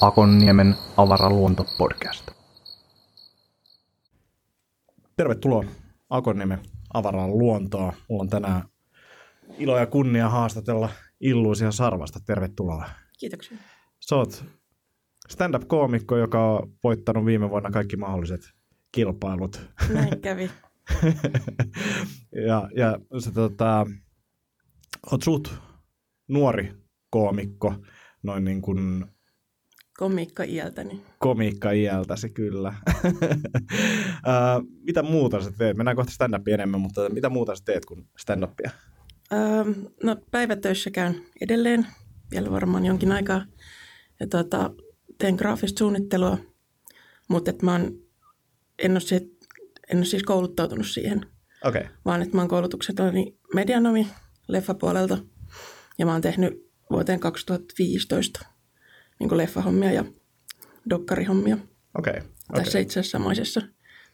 [0.00, 2.30] Akonniemen avaraluonto-podcast.
[5.16, 5.64] Tervetuloa
[6.10, 6.60] Akonniemen
[6.94, 7.92] avaraan luontoa.
[8.08, 8.62] Mulla on tänään
[9.58, 10.88] ilo ja kunnia haastatella
[11.20, 12.18] Illuusia Sarvasta.
[12.26, 12.88] Tervetuloa.
[13.18, 13.58] Kiitoksia.
[14.00, 14.44] Sä oot
[15.28, 18.40] stand-up-koomikko, joka on voittanut viime vuonna kaikki mahdolliset
[18.92, 19.60] kilpailut.
[19.94, 20.50] Näin kävi.
[22.48, 23.86] ja, ja sä tota,
[25.12, 25.48] oot suht
[26.28, 26.74] nuori
[27.10, 27.74] koomikko,
[28.22, 29.06] noin niin kuin
[29.98, 31.02] Komiikka iältäni.
[31.18, 32.74] komiikka iältäsi kyllä.
[34.86, 35.76] Mitä muuta sä teet?
[35.76, 38.70] Mennään kohta stand enemmän, mutta mitä muuta sä teet kuin stand-upia?
[40.02, 41.86] No päivätöissä käyn edelleen,
[42.30, 43.44] vielä varmaan jonkin aikaa.
[44.20, 44.70] Ja tota,
[45.18, 46.38] teen graafista suunnittelua,
[47.28, 47.98] mutta et mä oon,
[48.78, 49.20] en, ole se,
[49.90, 51.26] en ole siis kouluttautunut siihen,
[51.64, 51.84] okay.
[52.04, 54.06] vaan että mä oon koulutuksetani medianomi
[54.48, 55.18] leffapuolelta.
[55.98, 58.46] Ja mä oon tehnyt vuoteen 2015
[59.18, 60.04] niin kuin leffahommia ja
[60.90, 61.58] dokkarihommia.
[61.98, 62.12] okei.
[62.12, 62.28] Okay.
[62.54, 63.62] Tässä itse asiassa samaisessa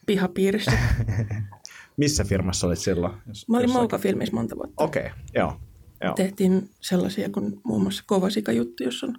[0.05, 0.71] pihapiirissä.
[1.97, 3.13] Missä firmassa olit silloin?
[3.27, 3.81] Jos, Mä olin jossakin?
[3.81, 4.83] Mouka-filmissä monta vuotta.
[4.83, 5.19] Okei, okay.
[5.35, 5.61] joo.
[6.03, 6.13] joo.
[6.13, 9.15] Tehtiin sellaisia kuin muun muassa Kovasika-juttu, jos on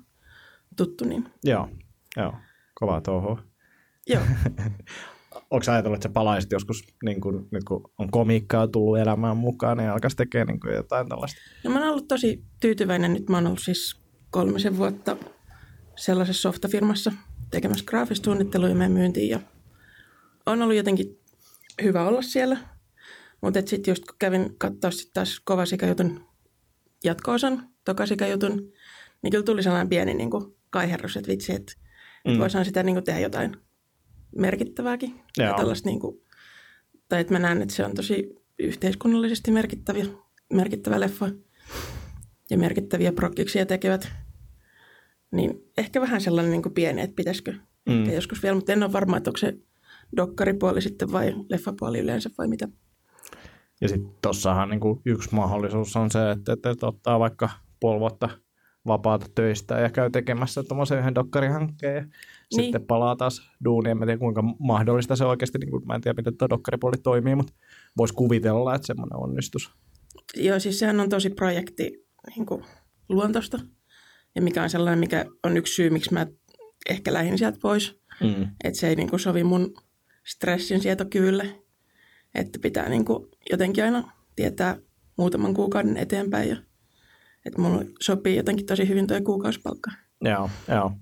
[0.77, 1.05] tuttu.
[1.05, 1.25] Niin.
[1.44, 1.69] Joo,
[2.16, 2.34] joo.
[2.75, 3.42] Kovaa touhua.
[4.06, 4.22] Joo,
[5.53, 9.78] Onko ajatellut, että sä palaisit joskus, niin kun, nyt kun on komiikkaa tullut elämään mukaan,
[9.78, 11.41] niin alkaisi tekemään niin kuin jotain tällaista?
[11.64, 13.12] no mä oon ollut tosi tyytyväinen.
[13.12, 14.00] Nyt mä oon ollut siis
[14.31, 15.17] kolmisen vuotta
[15.97, 17.12] sellaisessa softafirmassa
[17.50, 19.31] tekemässä graafista suunnittelua ja meidän myyntiin.
[19.31, 19.41] Ja
[20.47, 21.19] on ollut jotenkin
[21.83, 22.56] hyvä olla siellä.
[23.41, 26.20] Mutta sitten just kun kävin katsoa sitten taas Kovasikajutun
[27.05, 28.72] jatko-osan, Tokasikajutun,
[29.22, 31.72] niin kyllä tuli sellainen pieni niin kuin kaiherrus, että vitsi, että
[32.25, 32.33] mm.
[32.33, 32.39] Mm.
[32.39, 33.56] voisihan sitä niin kuin tehdä jotain
[34.36, 35.20] merkittävääkin.
[35.38, 35.56] Ja Joo.
[35.56, 36.20] tällaista niin kuin,
[37.08, 40.05] tai että mä näen, että se on tosi yhteiskunnallisesti merkittäviä,
[40.53, 41.28] merkittävä leffa
[42.50, 44.12] ja merkittäviä prokkiksia tekevät.
[45.31, 47.54] Niin ehkä vähän sellainen niin kuin pieni, että pitäisikö
[47.88, 48.12] Mm.
[48.12, 49.56] joskus vielä, mutta en ole varma, että onko se
[50.16, 52.69] dokkaripuoli sitten vai leffapuoli yleensä vai mitä.
[53.81, 57.50] Ja sitten tossahan niin kuin yksi mahdollisuus on se, että, että, että ottaa vaikka
[57.81, 58.28] puoli vuotta
[58.87, 62.65] vapaata töistä ja käy tekemässä tuommoisen yhden dokkarihankkeen ja niin.
[62.65, 63.91] sitten palaa taas duuniin.
[63.91, 66.97] En mä tiedä kuinka mahdollista se oikeasti, niin kuin, mä en tiedä miten tuo dokkaripuoli
[67.03, 67.53] toimii, mutta
[67.97, 69.70] voisi kuvitella, että semmoinen onnistus.
[70.37, 72.06] Joo, siis sehän on tosi projekti
[72.37, 72.65] niin kuin
[73.09, 73.59] luontosta
[74.34, 76.26] ja mikä on sellainen, mikä on yksi syy, miksi mä
[76.91, 78.00] ehkä lähdin sieltä pois.
[78.20, 78.47] Mm.
[78.64, 79.75] Että se ei niin kuin sovi mun
[80.25, 81.62] stressin sietokyvylle.
[82.34, 84.76] Että pitää niin kuin jotenkin aina tietää
[85.16, 86.49] muutaman kuukauden eteenpäin.
[86.49, 86.56] Ja,
[87.47, 89.91] että mulla sopii jotenkin tosi hyvin tuo kuukausipalkka.
[90.20, 90.92] Joo, joo.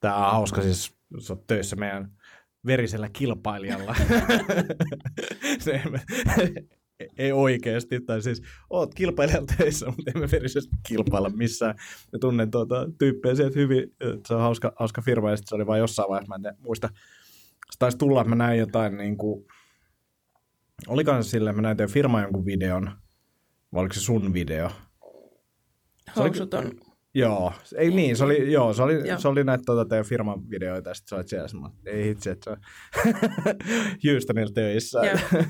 [0.00, 2.12] Tämä on hauska siis, sä oot töissä meidän
[2.66, 3.94] verisellä kilpailijalla.
[5.64, 5.82] se
[7.18, 11.74] ei oikeasti, tai siis oot kilpailijalla töissä, mutta emme verisesti kilpailla missään.
[12.12, 13.94] Ja tunnen tuota tyyppejä sieltä hyvin,
[14.26, 16.88] se on hauska, hauska firma, ja sitten se oli vain jossain vaiheessa, mä en muista.
[17.70, 19.44] Se taisi tulla, että mä näin jotain niin kuin,
[20.88, 22.90] olikohan se silleen, mä näin teidän firman jonkun videon,
[23.72, 24.70] vai oliko se sun video?
[26.16, 26.72] Housut on,
[27.14, 29.18] Joo, ei niin, se oli, joo, se oli, Joo.
[29.18, 32.30] se oli näitä tuota, teidän firman videoita, ja sitten sä olit siellä semmoinen, ei hitsi,
[32.30, 32.58] että se on
[34.12, 34.98] Houstonilla töissä.
[34.98, 35.42] Joo.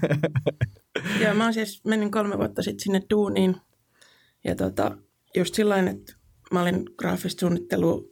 [1.22, 3.56] Joo, mä oon siis mennyt kolme vuotta sitten sinne duuniin.
[4.44, 4.98] Ja tota,
[5.36, 6.12] just sillä että
[6.52, 8.02] mä olin graafista suunnittelua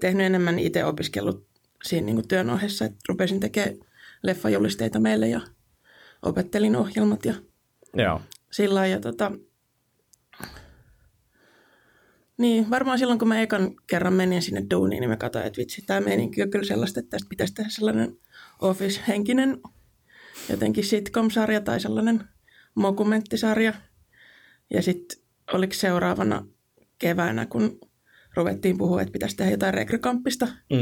[0.00, 1.46] tehnyt enemmän itse opiskellut
[1.84, 3.76] siinä niin työn ohessa, että rupesin tekemään
[4.22, 5.40] leffajulisteita meille ja
[6.22, 7.34] opettelin ohjelmat ja
[7.94, 8.20] Joo,
[8.52, 9.32] sillä ja tota,
[12.38, 15.82] niin, varmaan silloin kun mä ekan kerran menin sinne duuniin, niin mä katsoin, että vitsi,
[15.86, 18.16] tämä meininki on kyllä sellaista, että tästä pitäisi tehdä sellainen
[18.62, 19.60] office-henkinen
[20.50, 22.24] jotenkin sitcom-sarja tai sellainen
[22.74, 23.72] mokumenttisarja.
[24.70, 25.18] Ja sitten
[25.52, 26.46] oliko seuraavana
[26.98, 27.80] keväänä, kun
[28.36, 30.76] ruvettiin puhua, että pitäisi tehdä jotain rekrykamppista, mm.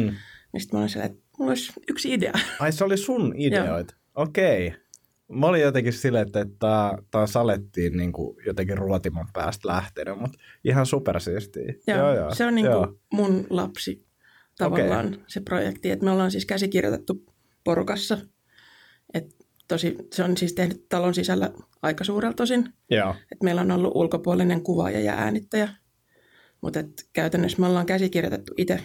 [0.52, 2.32] niin sitten mä olin että mulla olisi yksi idea.
[2.60, 3.94] Ai se oli sun ideoita?
[4.14, 4.66] Okei.
[4.66, 4.80] Okay.
[5.32, 10.38] Mä olin jotenkin silleen, että tämä taas alettiin niin kuin jotenkin ruotiman päästä lähtenyt, mutta
[10.64, 11.74] ihan supersiistiä.
[11.86, 12.86] Joo, se on niin joo.
[12.86, 14.06] kuin mun lapsi
[14.58, 15.20] tavallaan okay.
[15.26, 15.90] se projekti.
[15.90, 17.24] Et me ollaan siis käsikirjoitettu
[17.64, 18.18] porukassa.
[19.14, 19.36] Et
[19.68, 21.50] tosi, se on siis tehnyt talon sisällä
[21.82, 22.68] aika suurelta tosin.
[22.90, 25.68] Joo, Et meillä on ollut ulkopuolinen kuvaaja ja äänittäjä.
[26.60, 26.80] Mutta
[27.12, 28.80] käytännössä me ollaan käsikirjoitettu itse.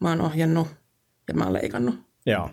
[0.00, 0.68] Mä oon ohjannut
[1.28, 1.94] ja mä oon leikannut.
[2.26, 2.50] joo.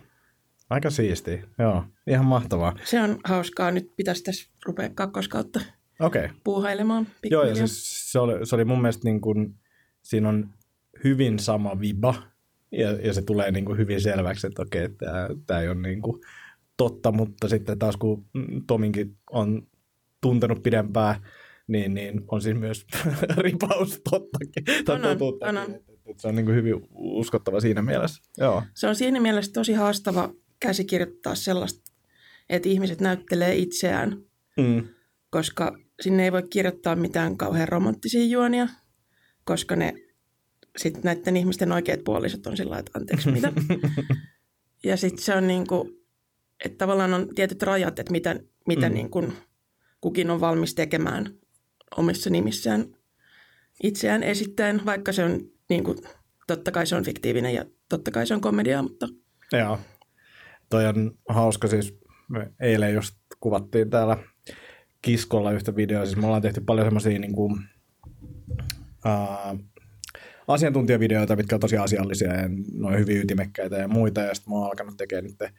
[0.71, 1.83] Aika siistiä, joo.
[2.07, 2.75] Ihan mahtavaa.
[2.83, 3.71] Se on hauskaa.
[3.71, 5.59] Nyt pitäisi tässä rupea kakkoskautta
[5.99, 6.25] Okei.
[6.25, 6.37] Okay.
[6.43, 9.55] puuhailemaan Joo, ja siis se oli, se oli mun mielestä niin kuin,
[10.01, 10.49] siinä on
[11.03, 12.15] hyvin sama viba,
[12.71, 16.01] ja, ja se tulee niin kuin hyvin selväksi, että okei, tämä, tämä ei ole niin
[16.01, 16.21] kuin
[16.77, 18.25] totta, mutta sitten taas kun
[18.67, 19.67] Tominkin on
[20.21, 21.15] tuntenut pidempään,
[21.67, 22.85] niin, niin on siinä myös
[23.37, 24.85] ripaus tottakin.
[24.85, 25.57] tai On, on, totuuttakin.
[25.57, 25.91] on, on.
[26.17, 28.23] Se on niin kuin hyvin uskottava siinä mielessä.
[28.37, 28.63] Joo.
[28.73, 30.29] Se on siinä mielessä tosi haastava
[30.61, 31.91] käsikirjoittaa sellaista,
[32.49, 34.17] että ihmiset näyttelee itseään,
[34.57, 34.87] Mm.
[35.29, 38.67] koska sinne ei voi kirjoittaa mitään kauhean romanttisia juonia,
[39.43, 39.93] koska ne
[40.77, 43.53] sitten näiden ihmisten oikeat puolisot on sillä että anteeksi mitä.
[44.83, 45.89] ja sitten se on niin kuin,
[46.65, 48.95] että tavallaan on tietyt rajat, että mitä, mitä Mm.
[48.95, 49.33] niin kuin
[50.01, 51.33] kukin on valmis tekemään
[51.97, 52.85] omissa nimissään
[53.83, 55.97] itseään esittäen, vaikka se on niin kuin,
[56.47, 59.07] totta kai se on fiktiivinen ja totta kai se on komediaa, mutta
[59.51, 59.79] Joo.
[60.71, 61.99] Toi on hauska siis.
[62.29, 64.17] Me eilen just kuvattiin täällä
[65.01, 66.05] Kiskolla yhtä videoa.
[66.05, 67.59] Siis me ollaan tehty paljon semmoisia niin kuin,
[69.05, 69.59] uh,
[70.47, 74.21] asiantuntijavideoita, mitkä on tosi asiallisia ja ne on hyvin ytimekkäitä ja muita.
[74.21, 75.51] Ja sitten mä oon alkanut tekemään nyt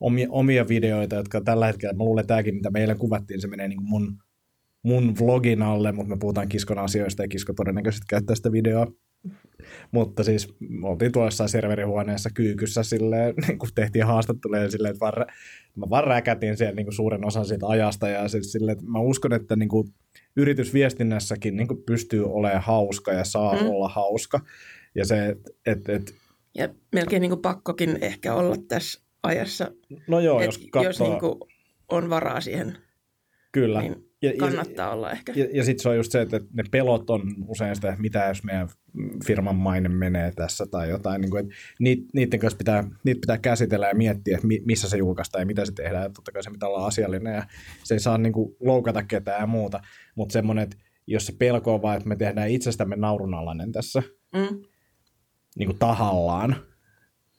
[0.00, 3.48] omia, omia videoita, jotka tällä hetkellä, mä luulen, että tämäkin, mitä me eilen kuvattiin, se
[3.48, 4.18] menee niin kuin mun,
[4.82, 8.86] mun vlogin alle, mutta me puhutaan Kiskon asioista ja Kisko todennäköisesti käyttää sitä videoa
[9.92, 15.26] mutta siis me oltiin jossain serverihuoneessa kyykyssä silleen, niin kun tehtiin haastatteluja silleen, että vaan,
[15.76, 18.98] mä vaan räkätin siellä niin kuin suuren osan siitä ajasta ja siis silleen, että mä
[18.98, 19.88] uskon, että niin kuin
[20.36, 23.60] yritysviestinnässäkin niin kuin pystyy olemaan hauska ja saa Mm.
[23.60, 23.70] mm.
[23.70, 24.40] olla hauska.
[24.94, 26.14] Ja se, että et, et,
[26.54, 29.72] Ja melkein niin kuin pakkokin ehkä olla tässä ajassa,
[30.08, 31.34] no joo, Et jos katsoo, jos niin kuin
[31.88, 32.78] on varaa siihen,
[33.52, 33.80] kyllä.
[33.80, 35.32] niin ja, ja, kannattaa olla ehkä.
[35.36, 38.24] Ja, ja sitten se on just se, että ne pelot on usein sitä, että mitä
[38.28, 38.68] jos meidän
[39.26, 41.20] firman maine menee tässä tai jotain.
[41.20, 41.54] Niin kuin, että
[41.84, 45.46] niit- niiden kanssa pitää, niitä pitää käsitellä ja miettiä, että mi- missä se julkaistaan ja
[45.46, 46.02] mitä se tehdään.
[46.02, 47.46] Ja totta kai se pitää olla asiallinen ja
[47.84, 49.80] se ei saa niin kuin, loukata ketään ja muuta.
[50.14, 50.76] Mutta semmoinen, että
[51.06, 54.02] jos se pelko on vaan, että me tehdään itsestämme naurunalainen tässä
[54.34, 54.62] Mm.
[55.56, 56.56] niin kuin tahallaan,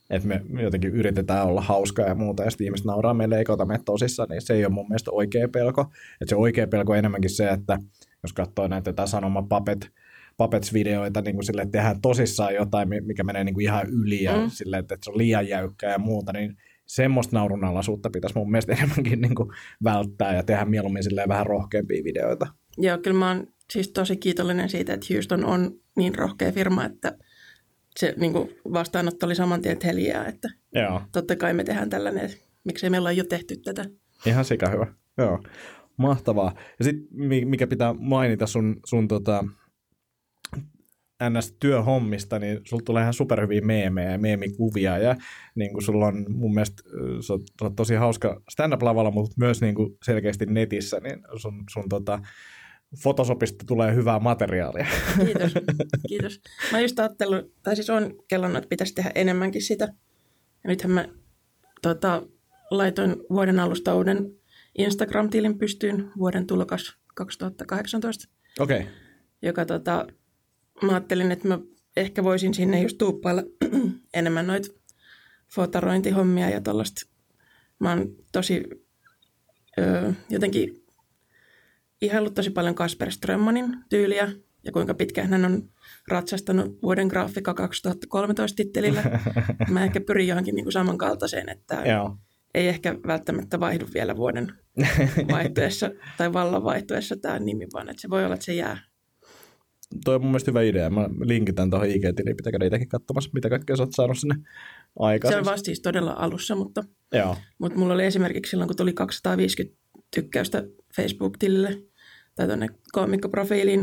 [0.10, 3.66] että me jotenkin yritetään olla hauskaa ja muuta, ja sitten ihmiset nauraa meille eikä ota
[3.66, 5.82] meitä tosissaan, niin se ei ole mun mielestä oikea pelko.
[6.22, 7.78] Että se oikea pelko on enemmänkin se, että
[8.24, 9.90] jos katsoo näitä jotain sanoma puppet,
[10.38, 14.24] Puppets-videoita, niin kuin sille, että tehdään tosissaan jotain, mi- mikä menee niin kuin ihan yli
[14.24, 14.42] ja Mm.
[14.42, 14.50] mm.
[14.50, 19.22] sille, että se on liian jäykkää ja muuta, niin semmoista naurunalaisuutta pitäisi mun mielestä enemmänkin
[19.22, 19.50] niin kuin
[19.84, 22.48] välttää ja tehdä mieluummin silleen vähän rohkeampia videoita.
[22.78, 27.18] Joo, kyllä mä oon siis tosi kiitollinen siitä, että Houston on niin rohkea firma, että
[28.00, 31.02] se niin kuin vastaanotto oli saman tien että heliää, että Joo.
[31.12, 32.30] totta kai me tehdään tällainen,
[32.64, 33.86] miksei meillä ole jo tehty tätä.
[34.26, 34.88] Ihan sika hyvä.
[35.18, 35.44] Joo.
[35.98, 36.54] Mahtavaa.
[36.80, 37.08] Ja sitten
[37.46, 39.44] mikä pitää mainita sun, sun tota,
[41.24, 45.16] NS-työhommista, niin sulla tulee ihan superhyviä meemejä ja meemikuvia ja
[45.56, 46.84] niin kuin sulla on mun mielestä
[47.28, 51.64] sä oot, sä oot tosi hauska stand-up-lavalla, mutta myös niin kuin selkeästi netissä, niin sun,
[51.70, 52.20] sun tota,
[53.02, 54.88] Photoshopista tulee hyvää materiaalia.
[55.26, 55.54] Kiitos,
[56.10, 56.42] kiitos.
[56.72, 59.86] Mä just ajattelin, tai siis on kellannut, että pitäisi tehdä enemmänkin sitä.
[60.64, 61.08] Ja nythän mä
[61.82, 62.24] tota,
[62.72, 64.32] laitoin vuoden alusta uuden
[64.78, 68.80] Instagram-tilin pystyyn, vuoden tulokas 2018, Okei.
[68.80, 68.92] Okay.
[69.42, 70.08] joka tota,
[70.82, 71.60] mä ajattelin, että mä
[71.98, 73.44] ehkä voisin sinne just tuuppailla
[74.14, 74.68] enemmän noita
[75.56, 77.02] fotarointihommia ja tollaista.
[77.80, 78.64] Mä oon tosi
[79.80, 80.85] öö, jotenkin
[82.02, 84.32] ihaillut tosi paljon Kasper Strömmanin tyyliä
[84.66, 85.70] ja kuinka pitkään hän on
[86.08, 89.04] ratsastanut vuoden graafika 2013 tittelillä.
[89.72, 92.18] Mä ehkä pyrin johonkin niin kuin samankaltaiseen, että Joo.
[92.54, 94.52] ei ehkä välttämättä vaihdu vielä vuoden
[95.32, 98.78] vaihtuessa tai vallan vaihtuessa tämä nimi, vaan että se voi olla, että se jää.
[100.06, 100.90] Toi on mun mielestä hyvä idea.
[100.90, 104.36] Mä linkitän tuohon IG-tiliin, pitää käydä itsekin katsomassa, mitä kaikkea sä oot saanut sinne
[105.00, 105.34] aikaan.
[105.34, 106.84] Se on vasta siis todella alussa, mutta,
[107.14, 107.38] Joo.
[107.60, 109.78] mutta mulla oli esimerkiksi silloin, kun tuli 250
[110.16, 110.64] tykkäystä
[110.96, 111.82] Facebook-tilille
[112.36, 113.82] tai tuonne koomikkoprofiiliin,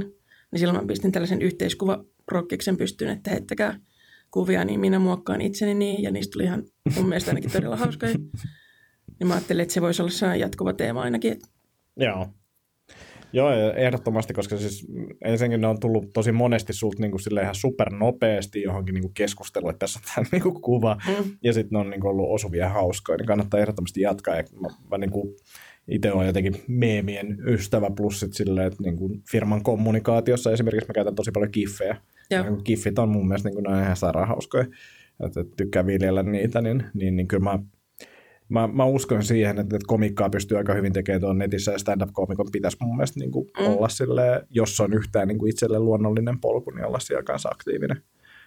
[0.50, 3.81] niin silloin mä pistin tällaisen yhteiskuvaprokkiksen pystyyn, että heittäkää
[4.31, 6.64] kuvia, niin minä muokkaan itseni niin, ja niistä tuli ihan
[6.97, 8.14] mun mielestä ainakin todella hauskoja.
[9.19, 11.38] Niin mä ajattelin, että se voisi olla sellainen jatkuva teema ainakin,
[11.97, 12.28] Joo.
[13.35, 14.87] Joo, ehdottomasti, koska siis
[15.25, 19.71] ensinnäkin ne on tullut tosi monesti sulta niin kuin ihan supernopeasti johonkin niin kuin keskusteluun,
[19.71, 22.31] että tässä on tämä niin kuin kuva, mm, ja sitten ne on niin kuin ollut
[22.31, 24.37] osuvia ja hauskoja, niin kannattaa ehdottomasti jatkaa.
[24.37, 25.35] Ja mä, mä niin kuin
[25.88, 30.94] itse olen jotenkin meemien ystävä, plus sit silleen, että niin kuin firman kommunikaatiossa esimerkiksi mä
[30.94, 31.96] käytän tosi paljon kiffejä.
[32.30, 34.66] Ja Kiffit on mun mielestä niin kuin, on ihan sairaan hauskoja,
[35.26, 37.58] että tykkää viljellä niitä, niin, niin, niin kyllä mä
[38.48, 42.48] Mä, mä uskon siihen, että, että komikkaa pystyy aika hyvin tekemään tuon netissä ja stand-up-komikon
[42.52, 43.66] pitäisi mun mielestä niin kuin mm.
[43.66, 48.02] olla sille, jos on yhtään niin kuin itselle luonnollinen polku, niin olla siellä kanssa aktiivinen.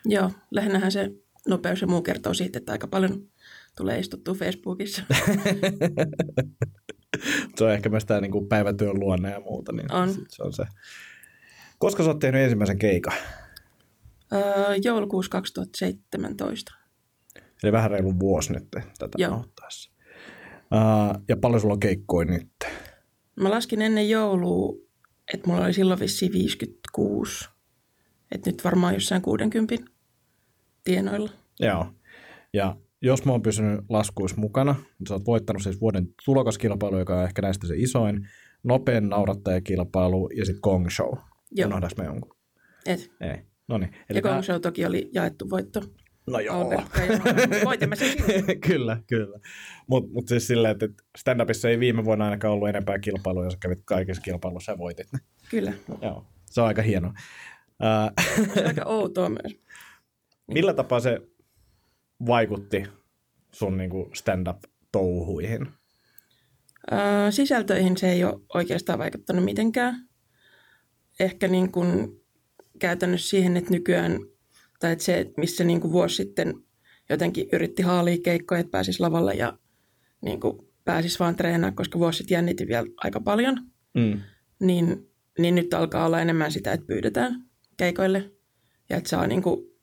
[0.06, 1.12] joo, lähinnähän se
[1.48, 3.22] nopeus ja muu kertoo siitä, että aika paljon
[3.78, 5.04] tulee istuttua Facebookissa.
[7.56, 9.72] Se on ehkä myös tämä niin kuin päivätyön luonne ja muuta.
[9.72, 10.14] Niin On.
[10.14, 10.64] sit Se on se.
[11.80, 13.14] Koska sä oot tehnyt ensimmäisen keikan?
[14.34, 16.74] öö, joulukuussa 2017.
[17.64, 19.30] Eli vähän reilu vuosi nyt tätä Joo.
[19.30, 19.92] nauhoittaessa.
[20.56, 22.52] Uh, ja paljon sulla on keikkoja nyt?
[23.36, 24.74] Mä laskin ennen joulua,
[25.34, 27.50] että mulla oli silloin vissiin 56.
[28.32, 29.76] Että nyt varmaan jossain 60
[30.84, 31.32] tienoilla.
[31.60, 31.88] Joo.
[32.54, 37.18] Ja jos mä oon pysynyt laskuissa mukana, niin sä oot voittanut siis vuoden tulokaskilpailu, joka
[37.18, 38.28] on ehkä näistä se isoin,
[38.64, 41.18] nopein naurattajakilpailu ja sitten Gong Show.
[41.52, 41.68] Joo.
[41.68, 42.36] Unohdaks mä jonkun?
[42.86, 43.12] Et.
[43.22, 43.38] Ei.
[43.68, 43.92] No niin.
[44.14, 45.82] Ja Gong Show toki oli jaettu voitto.
[46.28, 46.62] No joo.
[46.62, 47.20] Albertka ja
[47.66, 48.10] Voitimme sen
[48.68, 49.40] kyllä, kyllä.
[49.88, 53.80] Mutta mut siis silleen, että stand-upissa ei viime vuonna ainakaan ollut enempää kilpailuja, sä kävit
[53.86, 55.20] kaikissa kilpailuissa ja voitit ne.
[55.50, 55.74] Kyllä.
[56.02, 56.26] Joo.
[56.46, 57.14] Se on aika hienoa.
[58.54, 59.60] Se on aika outoa myös.
[60.48, 61.22] Millä tapaa se
[62.28, 62.84] vaikutti
[63.52, 65.68] sun niinku stand-up-touhuihin?
[66.92, 70.08] Öö, sisältöihin se ei ole oikeastaan vaikuttanut mitenkään.
[71.20, 72.22] Ehkä niin kuin
[72.80, 74.20] käytännössä siihen, että nykyään,
[74.80, 76.54] tai että se, missä niin kuin vuosi sitten
[77.10, 79.58] jotenkin yritti haalia keikkoja, että pääsisi lavalle ja
[80.22, 83.58] niin kuin pääsisi vaan treenaa, koska vuosi sitten jännitin vielä aika paljon,
[83.94, 84.22] Mm.
[84.60, 87.44] niin, niin nyt alkaa olla enemmän sitä, että pyydetään
[87.78, 88.32] keikoille
[88.90, 89.75] ja että saa niin kuin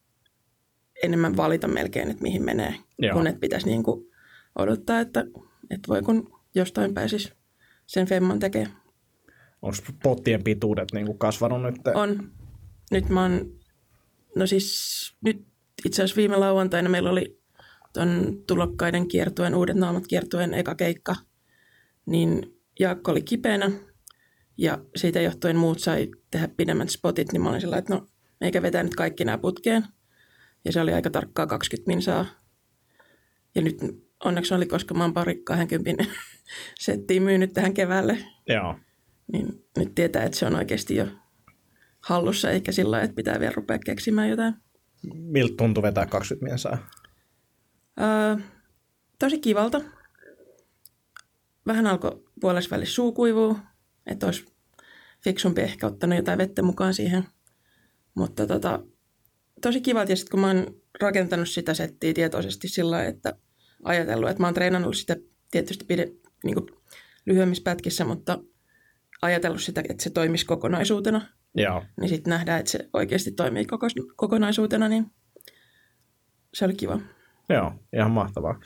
[1.03, 3.15] enemmän valita melkein, että mihin menee, Joo.
[3.15, 4.07] kun että pitäisi niin kuin
[4.59, 5.25] odottaa, että,
[5.71, 7.33] että voi kun jostain pääsisi
[7.87, 8.77] sen femman tekemään.
[9.63, 11.77] Onko pottien pituudet niinku kasvanut nyt?
[11.95, 12.31] On.
[12.91, 13.53] Nyt mä oon,
[14.37, 15.47] no siis nyt
[15.85, 17.41] itse asiassa viime lauantaina meillä oli
[17.93, 21.17] ton tulokkaiden kiertueen, uudet naamat kiertueen eka keikka,
[22.07, 23.71] niin Jaakko oli kipeänä
[24.57, 28.07] ja siitä johtuen muut sai tehdä pidemmät spotit, niin mä olin sillä että no
[28.41, 29.85] meikä vetää nyt kaikki nämä putkeen.
[30.65, 32.27] Ja se oli aika tarkkaa 20 minsaa.
[33.55, 33.79] Ja nyt
[34.25, 36.05] onneksi oli, koska mä oon pari 20
[36.81, 38.79] settiä myynyt tähän keväälle, Joo.
[39.33, 41.07] niin nyt tietää, että se on oikeasti jo
[42.01, 44.55] hallussa, eikä sillä lailla, että pitää vielä rupea keksimään jotain.
[45.15, 46.79] Miltä tuntui vetää 20 minsaa?
[48.01, 48.37] Öö,
[49.19, 49.81] tosi kivalta.
[51.67, 53.59] Vähän alkoi puolessa välissä suu kuivuu,
[54.07, 54.47] että olisi
[55.25, 57.25] fiksumpi ehkä ottanut jotain vettä mukaan siihen.
[58.15, 58.81] Mutta tota,
[59.63, 59.83] tosi.
[60.09, 60.67] Ja sitten kun mä oon
[61.01, 63.33] rakentanut sitä settiä tietoisesti sillä että
[63.85, 65.17] ajatellut, että mä oon treenannut sitä
[65.51, 66.09] tietysti pide,
[66.45, 66.67] niin kuin
[67.27, 68.39] lyhyemmissä pätkissä, mutta
[69.23, 71.21] ajatellut sitä, että se toimisi kokonaisuutena.
[71.55, 71.85] Joo.
[72.01, 75.07] Niin sitten nähdään, että se oikeasti toimii koko, kokonaisuutena, niin
[76.55, 77.01] se oli kiva.
[77.49, 78.61] Joo, ihan mahtavaa.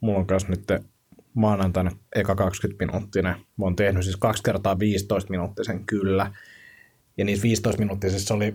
[0.00, 0.64] Mulla on kanssa nyt
[1.34, 3.32] maanantaina eka 20 minuuttinen.
[3.32, 6.32] Mä oon tehnyt siis kaksi kertaa 15 minuuttisen kyllä.
[7.18, 8.54] Ja niissä 15 minuuttisissa oli,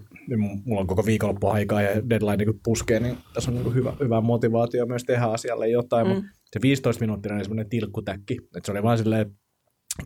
[0.65, 4.21] mulla on koko viikonloppu aikaa ja deadline niin puskee, niin tässä on niin hyvä, hyvä
[4.21, 6.07] motivaatio myös tehdä asialle jotain.
[6.07, 6.13] Mm.
[6.13, 8.33] Mutta se 15 minuuttinen oli semmoinen tilkkutäkki.
[8.33, 9.33] Että se oli vaan silleen, että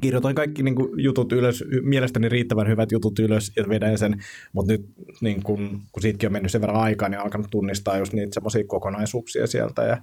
[0.02, 4.72] kirjoitan kaikki niin kuin, jutut ylös, mielestäni riittävän hyvät jutut ylös ja vedän sen, mutta
[4.72, 4.86] nyt
[5.22, 8.34] niin kun, kun siitäkin on mennyt sen verran aikaa, niin on alkanut tunnistaa just niitä
[8.34, 9.98] semmoisia kokonaisuuksia sieltä ja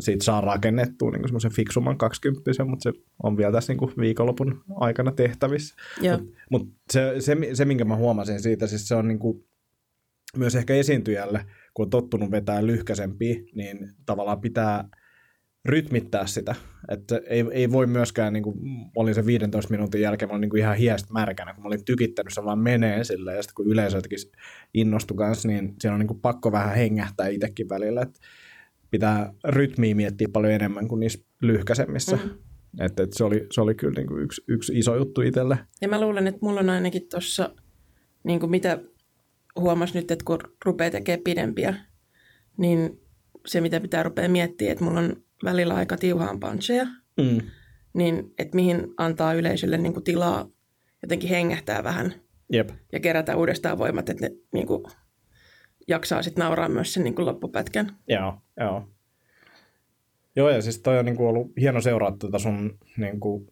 [0.00, 4.64] siitä saa rakennettua niin semmoisen fiksumman 20 mutta se on vielä tässä niin kuin viikonlopun
[4.74, 5.74] aikana tehtävissä.
[6.20, 9.44] Mutta mut se, se, se, minkä mä huomasin siitä, siis se on niin kuin,
[10.36, 11.44] myös ehkä esiintyjälle,
[11.74, 14.88] kun on tottunut vetää lyhkäsempiä, niin tavallaan pitää
[15.64, 16.54] rytmittää sitä.
[16.88, 18.56] Että ei, ei voi myöskään, niin kuin,
[18.96, 21.84] olin sen 15 minuutin jälkeen, mä olin niin kuin ihan hiestä märkänä, kun mä olin
[21.84, 24.18] tykittänyt, se vaan menee sille, ja sitten kun yleisö jotenkin
[24.74, 28.20] innostui kanssa, niin siinä on niin kuin pakko vähän hengähtää itsekin välillä, että
[28.90, 32.16] pitää rytmiä miettiä paljon enemmän kuin niissä lyhkäisemmissä.
[32.16, 32.30] Mm.
[32.80, 35.58] Että, että se, oli, se oli kyllä niin kuin yksi, yksi iso juttu itselle.
[35.82, 37.54] Ja mä luulen, että mulla on ainakin tuossa,
[38.24, 38.78] niin kuin mitä
[39.60, 41.74] huomas nyt, että kun rupeaa tekemään pidempiä,
[42.56, 43.00] niin
[43.46, 46.86] se, mitä pitää rupea miettimään, että mulla on välillä aika tiuhaan puncheja,
[47.20, 47.40] Mm.
[47.94, 50.48] niin että mihin antaa yleisölle niin kuin tilaa
[51.02, 52.14] jotenkin hengähtää vähän
[52.52, 52.70] Jep.
[52.92, 54.82] ja kerätä uudestaan voimat, että ne niin kuin,
[55.88, 57.96] jaksaa sitten nauraa myös sen niin kuin loppupätkän.
[58.08, 58.88] Joo, joo.
[60.36, 63.46] Joo, ja siis toi on niinku ollut hieno seuraa tätä sun niinku,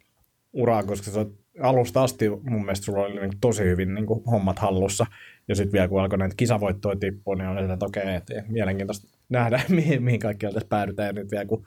[0.52, 1.26] uraa, koska sä
[1.62, 5.06] alusta asti mun mielestä sulla oli niinku tosi hyvin niinku, hommat hallussa.
[5.48, 9.60] Ja sitten vielä kun alkoi näitä kisavoittoja tippua, niin oli että okei, että mielenkiintoista nähdä,
[9.68, 11.06] mihin, mihin kaikkialla tässä päädytään.
[11.06, 11.66] Ja nyt vielä kun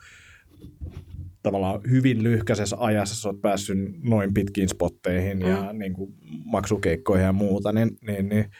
[1.43, 5.49] tavallaan hyvin lyhkäisessä ajassa sä oot päässyt noin pitkiin spotteihin mm.
[5.49, 6.13] ja niin kuin,
[6.45, 8.51] maksukeikkoihin ja muuta, niin, niin, niin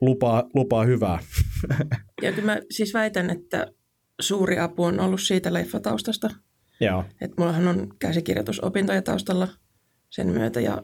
[0.00, 1.18] lupaa, lupaa hyvää.
[2.22, 3.66] Ja kyllä mä siis väitän, että
[4.20, 6.30] suuri apu on ollut siitä leffataustasta.
[6.80, 9.48] Joo, Että mullahan on käsikirjoitusopintoja taustalla
[10.10, 10.82] sen myötä ja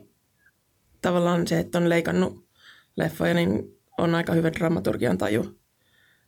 [1.03, 2.49] tavallaan se, että on leikannut
[2.97, 3.63] leffoja, niin
[3.99, 5.61] on aika hyvä dramaturgian taju.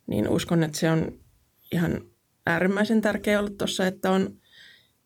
[0.07, 1.19] Niin uskon, että se on
[1.73, 2.01] ihan
[2.47, 4.39] äärimmäisen tärkeä ollut tuossa, että on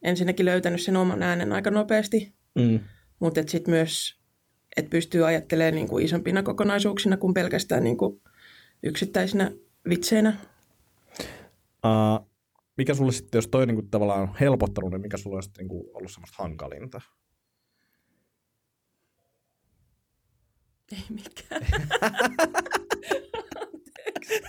[0.02, 2.80] ensinnäkin löytänyt sen oman äänen aika nopeasti, mm.
[3.18, 4.20] mutta sitten myös,
[4.76, 8.22] että pystyy ajattelemaan niin kuin isompina kokonaisuuksina kuin pelkästään niin kuin
[8.82, 9.50] yksittäisinä
[9.88, 10.36] vitseinä.
[11.84, 12.30] Uh,
[12.76, 15.90] mikä sulle sitten, jos toi niinku tavallaan on helpottanut, niin mikä sulle on sitten niinku
[15.94, 17.00] ollut semmoista hankalinta?
[20.92, 21.62] Ei mikään.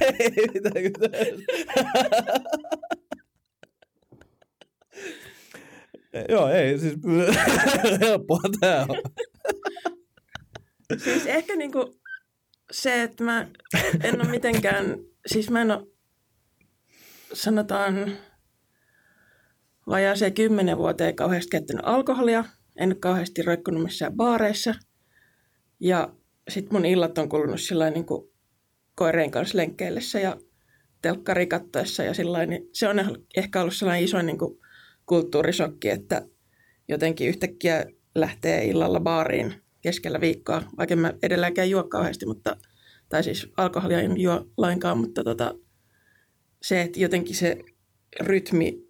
[0.02, 0.84] Ei mitään,
[6.30, 6.94] Joo, ei, siis
[8.02, 9.02] helppoa tää on.
[10.98, 12.00] Siis ehkä niinku
[12.72, 13.48] se, että mä
[14.04, 15.88] en ole mitenkään, siis mä en ole,
[17.34, 18.18] sanotaan,
[19.88, 22.46] vajaaseen kymmenen vuoteen kauheasti käyttänyt alkoholia.
[22.76, 24.76] En ole kauheasti roikkunut missään baareissa.
[25.80, 26.14] Ja
[26.50, 28.32] sitten mun illat on kulunut sillä niin kuin
[28.96, 30.38] koireen kanssa lenkkeillessä ja
[31.02, 31.48] telkkari
[32.06, 32.98] ja sillä niin se on
[33.38, 34.60] ehkä ollut sellainen iso niin kuin
[35.06, 36.22] kulttuurisokki, että
[36.88, 42.58] jotenkin yhtäkkiä lähtee illalla baariin keskellä viikkoa, vaikka en mä edelleenkään juo kauheasti, mutta,
[43.10, 45.56] tai siis alkoholia en juo lainkaan, mutta tota,
[46.62, 47.58] se, että jotenkin se
[48.20, 48.88] rytmi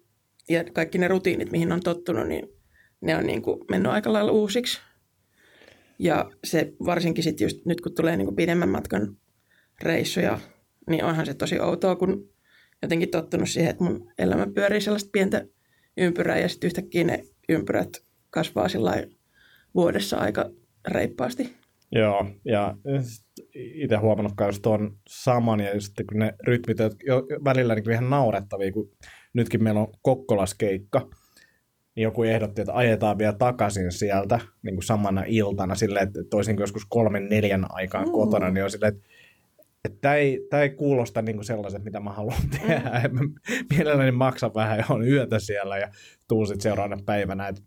[0.48, 2.48] ja kaikki ne rutiinit, mihin on tottunut, niin
[3.00, 4.80] ne on niin kuin mennyt aika lailla uusiksi.
[5.98, 9.16] Ja se varsinkin sitten just nyt, kun tulee niin kuin pidemmän matkan
[9.82, 10.40] reissuja,
[10.90, 12.28] niin onhan se tosi outoa, kun
[12.82, 15.46] jotenkin tottunut siihen, että mun elämä pyörii sellaista pientä
[15.96, 17.88] ympyrää ja sitten yhtäkkiä ne ympyrät
[18.30, 19.06] kasvaa sillä
[19.74, 20.50] vuodessa aika
[20.90, 21.56] reippaasti.
[21.92, 22.74] Joo, ja
[23.54, 28.72] itse huomannut myös tuon saman, ja sitten kun ne rytmit jo välillä niin ihan naurettavia,
[28.72, 28.90] kun
[29.32, 31.08] nytkin meillä on Kokkolaskeikka,
[31.96, 36.56] niin joku ehdotti, että ajetaan vielä takaisin sieltä niin kuin samana iltana silleen, että toisin
[36.56, 38.12] kuin joskus kolmen neljän aikaan mm.
[38.12, 38.94] kotona, niin on silleen,
[39.84, 43.00] että tämä ei, tämä ei kuulosta niin sellaiset, mitä mä haluan tehdä.
[43.12, 43.34] Mm.
[43.70, 45.88] mielelläni maksan vähän ja on yötä siellä ja
[46.28, 47.48] tuun sitten seuraavana päivänä.
[47.48, 47.62] Että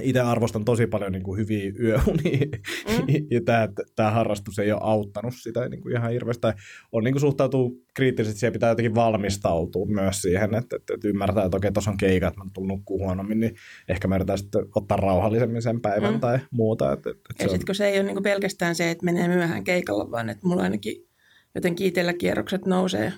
[0.00, 2.46] itse arvostan tosi paljon niin kuin hyviä yöunia,
[2.88, 3.06] mm.
[3.30, 6.46] ja tämä, tämä harrastus ei ole auttanut sitä niin kuin ihan hirveästi.
[6.92, 11.44] On niin kuin suhtautuu kriittisesti, siihen pitää jotenkin valmistautua myös siihen, että, että, että ymmärtää,
[11.44, 13.54] että okei, tuossa on keika, että mä tulen nukkuu huonommin, niin
[13.88, 16.20] ehkä mä yritän sitten ottaa rauhallisemmin sen päivän mm.
[16.20, 16.92] tai muuta.
[16.92, 19.64] Että, että ja sitten kun se ei ole niin kuin pelkästään se, että menee myöhään
[19.64, 21.08] keikalla, vaan että mulla ainakin
[21.54, 23.12] jotenkin itsellä kierrokset nousee,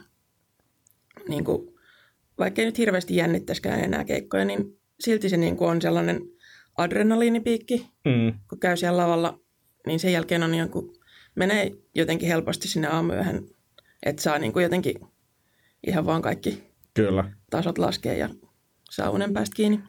[1.28, 1.68] niin kuin,
[2.38, 6.20] vaikka ei nyt hirveästi jännittäisikään enää keikkoja, niin silti se niin kuin on sellainen–
[6.76, 8.38] adrenaliinipiikki, mm.
[8.48, 9.40] kun käy siellä lavalla,
[9.86, 10.92] niin sen jälkeen on jonkun,
[11.34, 13.48] menee jotenkin helposti sinne aamuyöhön,
[14.02, 14.94] että saa niin kuin jotenkin
[15.86, 16.62] ihan vaan kaikki
[16.94, 17.32] Kyllä.
[17.50, 18.28] tasot laskee ja
[18.90, 19.80] saa unen päästä kiinni.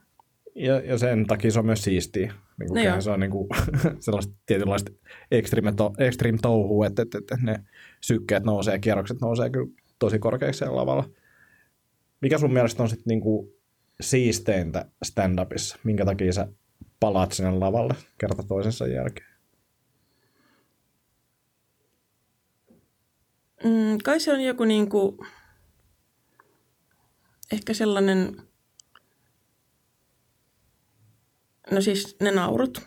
[0.56, 2.34] Ja, ja sen takia se on myös siistiä.
[2.60, 3.47] Niin kuin no se on niin kuin,
[4.00, 4.91] sellaista tietynlaista
[5.32, 7.60] extreme, to, extreme touhua, että, että, että ne
[8.02, 9.67] sykkeet nousee ja kierrokset nousee kyllä
[10.00, 11.10] tosi korkeaksi siellä lavalla.
[12.21, 13.50] Mikä sun mielestä on sitten niin kuin
[14.02, 15.80] siisteintä stand-upissa?
[15.84, 16.47] Minkä takia sä
[16.99, 19.38] palaat sinne lavalle kerta toisensa jälkeen?
[23.63, 25.17] Mm, kai se on joku niin kuin,
[27.51, 28.41] ehkä sellainen,
[31.71, 32.81] no siis ne naurut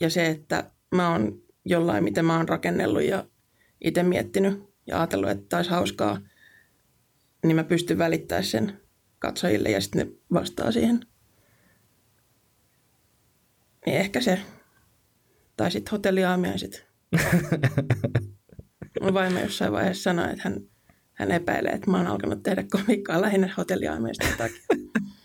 [0.00, 3.26] ja se, että mä oon jollain, mitä mä oon rakennellut ja
[3.80, 6.20] itse miettinyt ja ajatellut, että taisi hauskaa,
[7.44, 8.80] niin mä pystyn välittämään sen
[9.18, 11.00] katsojille ja sitten ne vastaa siihen–
[13.86, 14.40] niin ehkä se.
[15.56, 16.86] Tai sitten hotelliaamiaiset.
[19.02, 20.60] Mun vaimo jossain vaiheessa sanoi, että hän,
[21.12, 24.66] hän epäilee, että mä oon alkanut tehdä komikkaa lähinnä hotelliaamiaisten takia.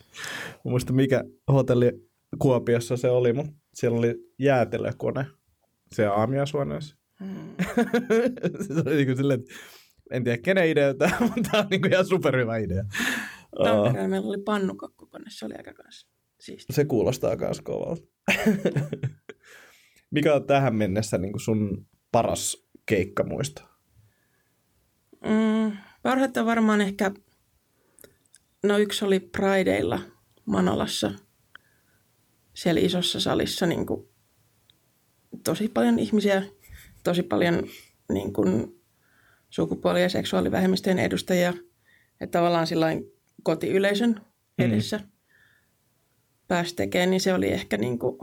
[0.64, 1.92] Muista mikä hotelli
[2.40, 5.26] Kuopiossa se oli, mutta siellä oli jäätelökone
[5.92, 6.96] se aamiaishuoneessa.
[7.20, 7.56] Hmm.
[8.68, 9.54] se oli niin kuin silleen, että
[10.12, 12.84] en tiedä kenen idea tämä, mutta tämä on niin kuin ihan superhyvä idea.
[13.64, 16.08] Tampereella meillä oli pannukakkukone, se oli aika kanssa
[16.40, 16.74] siisti.
[16.74, 18.08] Se kuulostaa myös kovalta.
[20.12, 23.62] Mikä on tähän mennessä niin kuin sun paras keikkamuisto?
[25.26, 27.12] Mm, parhaita varmaan ehkä,
[28.64, 30.00] no yksi oli Prideilla
[30.46, 31.12] Manolassa,
[32.54, 34.10] siellä isossa salissa niin kuin,
[35.44, 36.44] tosi paljon ihmisiä,
[37.04, 37.64] tosi paljon
[38.14, 38.82] niin kuin,
[39.50, 41.54] sukupuoli- ja seksuaalivähemmistöjen edustajia,
[42.22, 43.04] että tavallaan sillain
[43.44, 44.66] kotiyleisön mm.
[44.66, 44.98] edessä.
[44.98, 45.19] Mm
[46.50, 48.20] pääsi tekemään, niin se oli ehkä niin kuin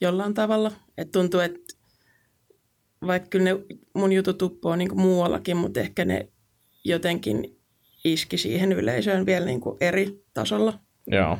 [0.00, 0.72] jollain tavalla.
[0.98, 1.74] Että tuntuu, että
[3.06, 3.50] vaikka ne
[3.94, 6.28] mun jutut uppoo niin kuin muuallakin, mutta ehkä ne
[6.84, 7.60] jotenkin
[8.04, 10.78] iski siihen yleisöön vielä niin kuin eri tasolla.
[11.06, 11.38] Joo.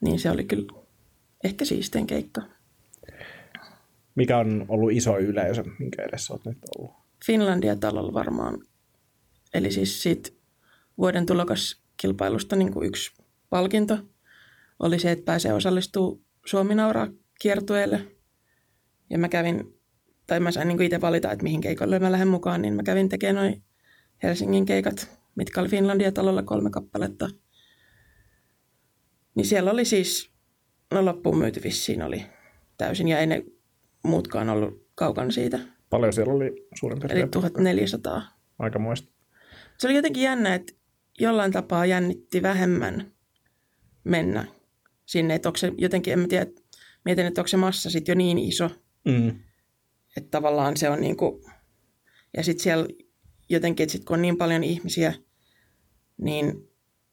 [0.00, 0.72] Niin se oli kyllä
[1.44, 2.42] ehkä siisteen keikka.
[4.14, 6.92] Mikä on ollut iso yleisö, minkä edessä olet nyt ollut?
[7.26, 8.58] Finlandia-talolla varmaan.
[9.54, 10.30] Eli siis siitä
[10.98, 13.12] vuoden tulokaskilpailusta niin kuin yksi
[13.50, 13.98] palkinto–
[14.82, 17.08] oli se, että pääsee osallistumaan Suomi nauraa
[17.40, 18.00] kiertueelle.
[19.10, 19.80] Ja mä kävin,
[20.26, 23.08] tai mä sain niin itse valita, että mihin keikolle mä lähden mukaan, niin mä kävin
[23.08, 23.62] tekemään noin
[24.22, 27.28] Helsingin keikat mitkä oli Finlandia-talolla kolme kappaletta.
[29.34, 30.32] Niin siellä oli siis,
[30.90, 32.26] no loppuun myyty vissiin oli
[32.78, 33.44] täysin ja ei ne
[34.04, 35.58] muutkaan ollut kaukana siitä.
[35.90, 37.30] Paljon siellä oli suurin Eli piirtein.
[37.30, 38.22] 1400.
[38.58, 39.12] Aika muista.
[39.78, 40.72] Se oli jotenkin jännä, että
[41.20, 43.12] jollain tapaa jännitti vähemmän
[44.04, 44.44] mennä
[45.12, 45.34] sinne.
[45.34, 46.46] Että onko se jotenkin, en mä tiedä,
[47.04, 48.70] mietin, että onko se massa sitten jo niin iso,
[49.04, 49.28] Mm.
[50.16, 51.42] että tavallaan se on niin kuin,
[52.36, 52.86] ja sitten siellä
[53.48, 55.14] jotenkin, että sit kun on niin paljon ihmisiä,
[56.18, 56.68] niin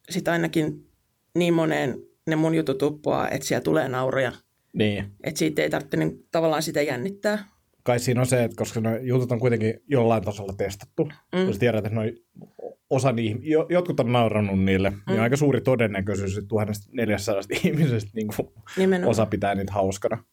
[0.10, 0.90] sitten ainakin
[1.36, 1.96] niin moneen
[2.28, 4.32] ne mun jutut uppoaa, että siellä tulee nauroja.
[4.74, 5.06] Niin.
[5.24, 7.48] Että siitä ei tarvitse niin, tavallaan sitä jännittää.
[7.84, 11.48] Kai siinä on se, että koska ne jutut on kuitenkin jollain tasolla testattu, mm.
[11.48, 12.16] jos tiedät, että noi
[12.90, 14.98] osa niihin, jo, jotkut on naurannut niille, mm.
[15.08, 19.10] niin aika suuri todennäköisyys, että 1400 ihmisestä niin kuin Nimenomaan.
[19.10, 20.24] osa pitää niitä hauskana.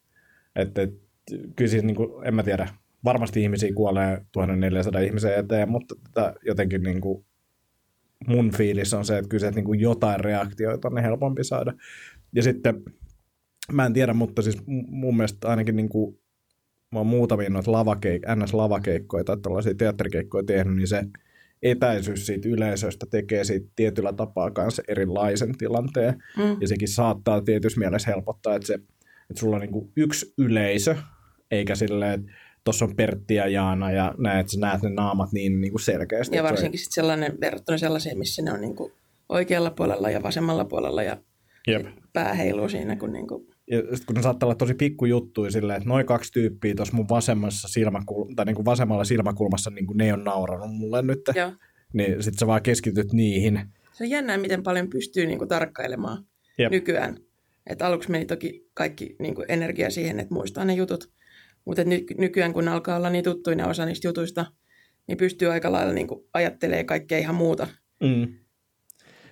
[0.57, 0.95] Että et,
[1.57, 2.69] kyllä siis, niin kuin, en mä tiedä,
[3.05, 7.25] varmasti ihmisiä kuolee 1400 ihmisen eteen, mutta tätä jotenkin niin kuin,
[8.27, 11.45] mun fiilis on se, että kyllä se, että niin kuin jotain reaktioita on ne helpompi
[11.45, 11.73] saada.
[12.33, 12.83] Ja sitten,
[13.73, 16.19] mä en tiedä, mutta siis mun mielestä ainakin niin kuin,
[16.93, 21.05] mä oon muutamia noita lavakeik- NS-lavakeikkoja tai tällaisia teatterikeikkoja tehnyt, niin se
[21.71, 26.23] etäisyys siitä yleisöstä tekee siitä tietyllä tapaa kanssa erilaisen tilanteen.
[26.37, 26.57] Mm.
[26.61, 30.97] Ja sekin saattaa tietyssä mielessä helpottaa, että, se, että sulla on niin kuin yksi yleisö,
[31.51, 32.33] eikä silleen, että
[32.65, 36.37] tuossa on Pertti ja Jaana ja näet, sä näet ne naamat niin, niin kuin selkeästi.
[36.37, 38.93] Ja varsinkin sit sellainen verrattuna sellaiseen, missä ne on niin kuin
[39.29, 41.17] oikealla puolella ja vasemmalla puolella ja
[41.67, 41.87] Jep.
[42.13, 45.77] pää heiluu siinä, kun niin kuin, Ja sit kun ne saattaa olla tosi pikkujuttuja silleen,
[45.77, 49.97] että noin kaksi tyyppiä tuossa mun vasemmassa silmäkul- tai niin kuin vasemmalla silmäkulmassa niin kuin
[49.97, 51.21] ne on nauranut mulle nyt.
[51.37, 51.53] joo.
[51.93, 53.61] Niin sit sä vaan keskityt niihin.
[53.93, 56.25] Se on jännää, miten paljon pystyy niin kuin tarkkailemaan
[56.59, 56.73] Jep.
[56.73, 57.17] Nykyään.
[57.67, 61.11] Et aluksi meni toki kaikki niin kuin energia siihen, että muistaa ne jutut.
[61.65, 64.47] Mutta ny- nykyään, kun alkaa olla niin tuttuina osa niistä jutuista,
[65.09, 67.67] niin pystyy aika lailla niin kuin ajattelemaan kaikkea ihan muuta.
[68.03, 68.35] Mm.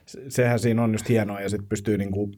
[0.06, 2.30] Se- Sehän siinä on just hienoa ja sitten pystyy niinku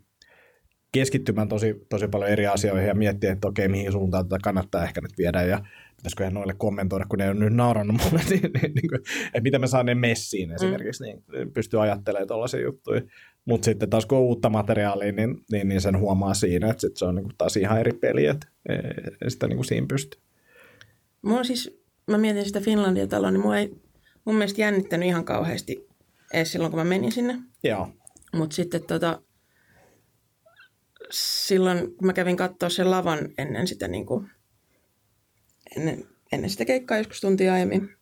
[0.99, 5.01] keskittymään tosi, tosi paljon eri asioihin ja miettiä, että okei, mihin suuntaan tätä kannattaa ehkä
[5.01, 5.61] nyt viedä ja
[5.97, 9.59] pitäisiköhän noille kommentoida, kun ne on nyt naurannut mulle, niin, niin, niin kuin, että mitä
[9.59, 11.07] mä saan ne messiin esimerkiksi, mm.
[11.33, 13.03] niin pystyy ajattelemaan tuollaisia juttuja.
[13.45, 16.97] Mutta sitten taas kun on uutta materiaalia, niin, niin, niin sen huomaa siinä, että sit
[16.97, 18.47] se on niin kuin taas ihan eri peli, että
[19.25, 20.19] ei sitä niin kuin siinä pysty.
[21.23, 23.75] Mua siis, mä mietin sitä Finlandia-taloa, niin mua ei
[24.25, 25.89] mun mielestä jännittänyt ihan kauheasti
[26.33, 27.39] edes silloin, kun mä menin sinne.
[27.65, 27.89] Joo.
[28.35, 29.23] Mutta sitten tota,
[31.11, 34.31] silloin, kun mä kävin katsoa sen lavan ennen sitä, niin kuin,
[35.77, 37.97] ennen, ennen sitä keikkaa joskus tuntia aiemmin,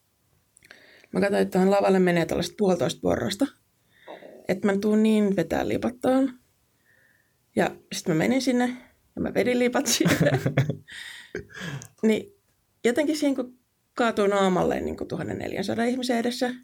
[1.15, 3.47] mä katsoin, että tuohon lavalle menee tällaista puolitoista porrasta.
[4.49, 6.33] Että mä tuun niin vetää lipattoon.
[7.57, 8.77] Ja sitten mä menin sinne
[9.17, 10.17] ja mä vedin lipat sinne.
[12.07, 12.33] niin
[12.85, 13.59] jotenkin siihen, kun
[13.95, 16.55] kaatuu naamalle niin kuin 1400 ihmisen edessä,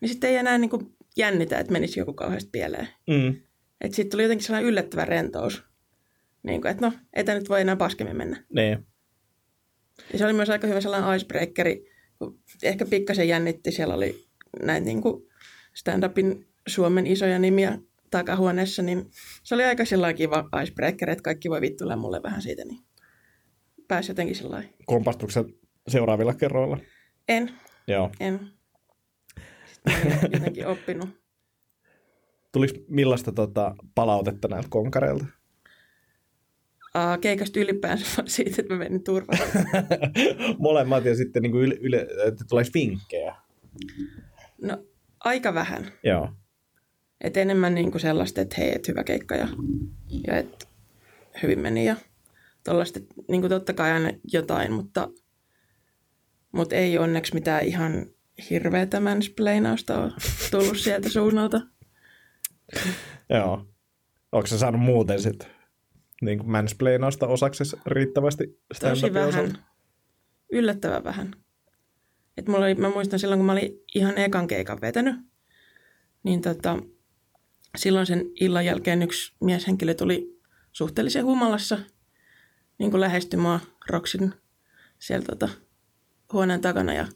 [0.00, 2.88] niin sitten ei enää niin kuin jännitä, että menisi joku kauheasti pieleen.
[3.06, 3.36] Mm.
[3.80, 5.62] Että siitä tuli jotenkin sellainen yllättävä rentous.
[6.48, 8.44] Niin kuin, että no, ei tämä nyt voi enää paskemmin mennä.
[8.54, 8.86] Niin.
[10.12, 11.84] Ja se oli myös aika hyvä sellainen icebreakeri.
[12.18, 13.72] kun Ehkä pikkasen jännitti.
[13.72, 14.28] Siellä oli
[14.62, 15.22] näitä niin kuin
[15.74, 17.78] stand-upin Suomen isoja nimiä
[18.10, 19.10] takahuoneessa, niin
[19.42, 22.80] se oli aika sellainen kiva icebreaker, että kaikki voi vittuilla mulle vähän siitä, niin
[23.88, 24.70] pääsi jotenkin sellainen.
[24.86, 25.46] Kompastukset
[25.88, 26.78] seuraavilla kerroilla.
[27.28, 27.50] En,
[27.88, 28.10] Joo.
[28.20, 28.40] en.
[29.72, 31.08] Sitten jotenkin oppinut.
[32.52, 35.26] Tuliko millaista tota, palautetta näiltä konkareilta?
[36.98, 39.48] Uh, keikasta ylipäänsä vaan siitä, että mä menin turvaan.
[40.58, 43.36] Molemmat ja sitten niin kuin yle, yle, että tulisi vinkkejä.
[44.62, 44.84] No,
[45.20, 45.92] aika vähän.
[46.02, 46.32] Joo.
[47.20, 49.48] Et enemmän niin kuin sellaista, että hei, et hyvä keikka ja,
[50.26, 50.66] ja että
[51.42, 51.96] hyvin meni ja
[52.64, 55.08] tuollaista, niin kuin totta kai aina jotain, mutta,
[56.52, 58.06] mutta ei onneksi mitään ihan
[58.50, 60.12] hirveätä mansplainausta ole
[60.50, 61.60] tullut sieltä suunnalta.
[63.30, 63.66] Joo.
[64.32, 65.57] Onko se saanut muuten sitten
[66.22, 69.28] niin kuin mansplainausta osaksi riittävästi Tosi vähän.
[69.28, 69.58] osalta?
[70.52, 71.34] Yllättävän vähän.
[72.36, 75.16] Et mulla oli, mä muistan silloin, kun mä olin ihan ekan keikan vetänyt,
[76.22, 76.78] niin tota,
[77.76, 80.40] silloin sen illan jälkeen yksi mieshenkilö tuli
[80.72, 81.78] suhteellisen humalassa
[82.78, 84.34] niin kuin lähestymään Roksin
[84.98, 85.48] sieltä tota,
[86.32, 87.06] huoneen takana ja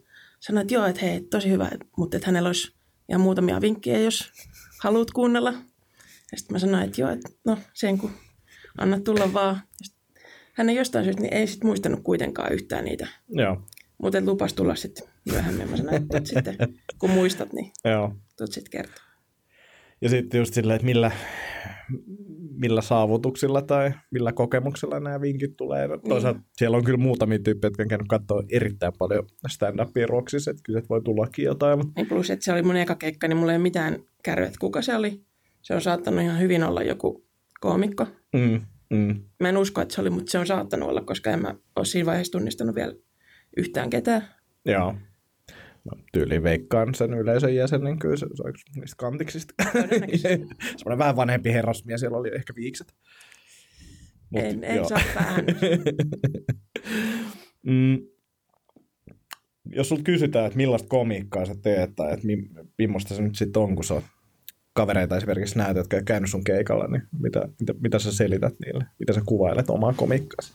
[0.41, 2.75] sanoi, että joo, että hei, tosi hyvä, mutta että hänellä olisi
[3.09, 4.33] ihan muutamia vinkkejä, jos
[4.83, 5.53] haluat kuunnella.
[6.33, 8.11] Ja sitten mä sanoin, että joo, että no sen kun
[8.79, 9.61] anna tulla vaan.
[10.53, 13.09] Hän ei jostain syystä niin ei sit muistanut kuitenkaan yhtään niitä.
[13.29, 13.63] Joo.
[14.03, 15.71] Mutta lupas tulla sitten myöhemmin.
[15.71, 16.57] Mä sanoin, että sitten,
[16.99, 18.15] kun muistat, niin Joo.
[18.37, 19.05] tuut sitten kertoa.
[20.01, 21.11] Ja sitten just silleen, että millä,
[22.57, 25.89] millä saavutuksilla tai millä kokemuksilla nämä vinkit tulee.
[25.89, 30.51] No, toisaalta siellä on kyllä muutamia tyyppejä, jotka on käynyt katsoa erittäin paljon stand-upia Ruoksissa,
[30.51, 31.79] että kyllä voi tullakin jotain.
[31.79, 31.93] Mutta...
[31.97, 34.61] Niin plus, että se oli mun eka keikka, niin mulla ei ole mitään kärryä, että
[34.61, 35.23] kuka se oli.
[35.63, 37.25] Se on saattanut ihan hyvin olla joku
[37.61, 38.07] koomikko.
[38.33, 39.23] Mm, mm.
[39.40, 41.85] Mä en usko, että se oli, mutta se on saattanut olla, koska en mä ole
[41.85, 42.95] siinä vaiheessa tunnistanut vielä
[43.57, 44.29] yhtään ketään.
[44.64, 44.95] Joo.
[45.85, 49.55] No, tyyliin veikkaan sen yleisön jäsenen, kyllä se, se olisi niistä kantiksista.
[50.77, 52.95] Semmoinen vähän vanhempi herrasmies, siellä oli ehkä viikset.
[54.31, 54.88] Mut en, en joo.
[54.88, 55.45] saa vähän.
[57.66, 57.99] mm,
[59.66, 62.37] jos sulta kysytään, että millaista komiikkaa sä teet, tai että mi,
[62.79, 64.05] millaista se nyt sitten on, kun sä oot
[64.73, 68.85] kavereita esimerkiksi näet, jotka ei käynyt sun keikalla, niin mitä, mitä, mitä sä selität niille?
[68.99, 70.53] Mitä sä kuvailet omaa komiikkaasi?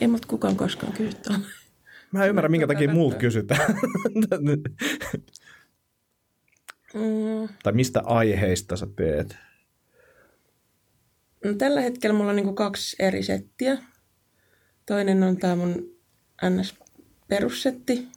[0.00, 1.44] Ei mut kukaan koskaan tuolla.
[2.12, 3.74] Mä en ymmärrä, minkä takia muut kysytään.
[6.94, 9.36] Mm, tai mistä aiheista sä teet?
[11.44, 13.78] no tällä hetkellä mulla on niinku kaksi eri settiä.
[14.86, 15.96] Toinen on tämä mun
[16.42, 18.08] NS-perussetti,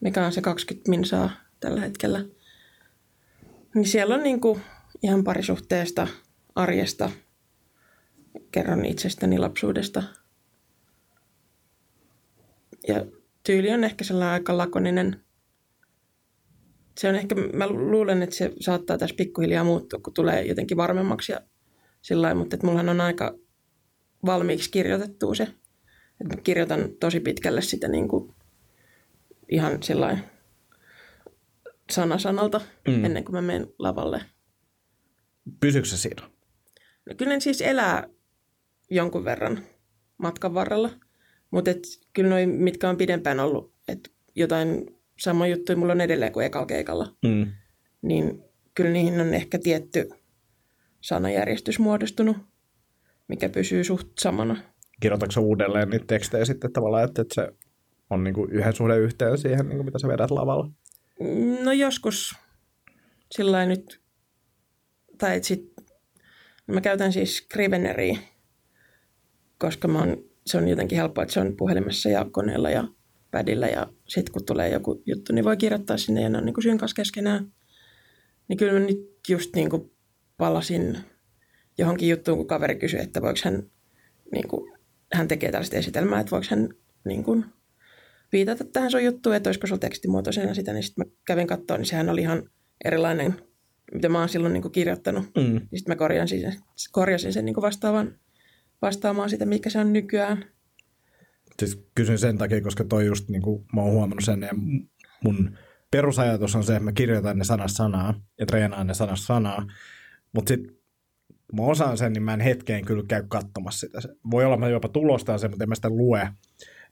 [0.00, 2.24] mikä on se 20 minsaa tällä hetkellä.
[3.74, 4.60] Niin siellä on niinku
[5.02, 6.08] ihan parisuhteesta,
[6.54, 7.10] arjesta,
[8.52, 10.02] kerron itsestäni lapsuudesta.
[12.88, 13.04] Ja
[13.44, 15.24] tyyli on ehkä sellainen aika lakoninen.
[16.98, 21.32] Se on ehkä, mä luulen, että se saattaa tässä pikkuhiljaa muuttua, kun tulee jotenkin varmemmaksi
[21.32, 21.40] ja
[22.02, 23.38] sillä mutta että mullahan on aika
[24.26, 25.42] valmiiksi kirjoitettu se.
[26.20, 28.34] Että mä kirjoitan tosi pitkälle sitä niin kuin
[29.48, 30.18] ihan sillä
[31.92, 33.04] sana sanalta Mm.
[33.04, 34.20] ennen kuin mä menen lavalle.
[35.60, 36.22] Pysyykö se siinä?
[37.08, 38.08] No kyllä ne siis elää
[38.90, 39.58] jonkun verran
[40.18, 40.90] matkan varrella,
[41.50, 44.86] mutta et kyllä noin, mitkä on pidempään ollut, että jotain
[45.20, 47.46] sama juttuja mulla on edelleen kuin ekalla keikalla, Mm.
[48.02, 48.42] niin
[48.74, 50.08] kyllä niihin on ehkä tietty
[51.00, 52.36] sanajärjestys muodostunut,
[53.28, 54.56] mikä pysyy suht samana.
[55.00, 57.48] Kirjoitatko uudelleen niitä tekstejä sitten tavallaan, että, että se
[58.10, 60.70] on niin kuin yhden suhde yhteen siihen, niin kuin mitä sä vedät lavalla?
[61.64, 62.34] No joskus
[63.30, 64.00] sillä nyt,
[65.18, 65.72] tai et sit,
[66.66, 68.18] mä käytän siis Scriveneria,
[69.58, 72.84] koska mä oon, se on jotenkin helppoa, että se on puhelimessa ja koneella ja
[73.30, 76.62] pädillä ja sitten kun tulee joku juttu, niin voi kirjoittaa sinne ja ne on niin
[76.62, 77.52] synkas keskenään.
[78.48, 79.92] Niin kyllä mä nyt just niin kuin
[80.36, 80.98] palasin
[81.78, 83.70] johonkin juttuun, kun kaveri kysyi, että voiko hän,
[84.32, 84.72] niin kuin,
[85.12, 86.68] hän tekee tällaista esitelmää, että voiko hän
[87.04, 87.44] niin kuin,
[88.32, 91.86] viitata tähän sun juttuun, että olisiko sulla tekstimuotoisena sitä, niin sitten mä kävin katsoa, niin
[91.86, 92.42] sehän oli ihan
[92.84, 93.34] erilainen,
[93.94, 95.24] mitä mä oon silloin niin kuin kirjoittanut.
[95.24, 95.42] Mm.
[95.42, 96.54] Niin sitten mä korjasin sen,
[96.92, 98.18] korjasin sen niin kuin vastaavan,
[98.82, 100.44] vastaamaan sitä, mikä se on nykyään.
[101.58, 104.50] Siis kysyn sen takia, koska toi just niin kuin mä oon huomannut sen, ja
[105.24, 105.58] mun
[105.90, 109.66] perusajatus on se, että mä kirjoitan ne sanasta sanaa ja treenaan ne sanasta sanaa,
[110.32, 110.76] mutta sitten
[111.52, 113.98] mä osaan sen, niin mä en hetkeen kyllä käy katsomassa sitä.
[114.30, 116.28] Voi olla, että mä jopa tulostan sen, mutta en mä sitä lue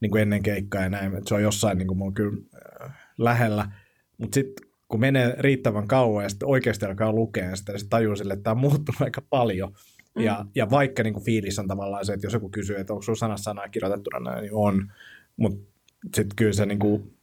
[0.00, 1.12] niin kuin ennen keikkaa ja näin.
[1.26, 2.42] Se on jossain niin kuin mulla kyllä
[2.84, 3.70] äh, lähellä.
[4.18, 8.16] Mutta sitten kun menee riittävän kauan ja sitten oikeasti alkaa lukea sitä, niin sitten tajuu
[8.16, 9.72] sille, että tämä on muuttunut aika paljon.
[10.16, 10.22] Mm.
[10.22, 13.02] Ja, ja vaikka niin kuin fiilis on tavallaan se, että jos joku kysyy, että onko
[13.02, 14.92] sulla sanasta sanaa kirjoitettuna näin, niin on.
[15.36, 15.72] Mutta
[16.14, 17.16] sitten kyllä se niin kuin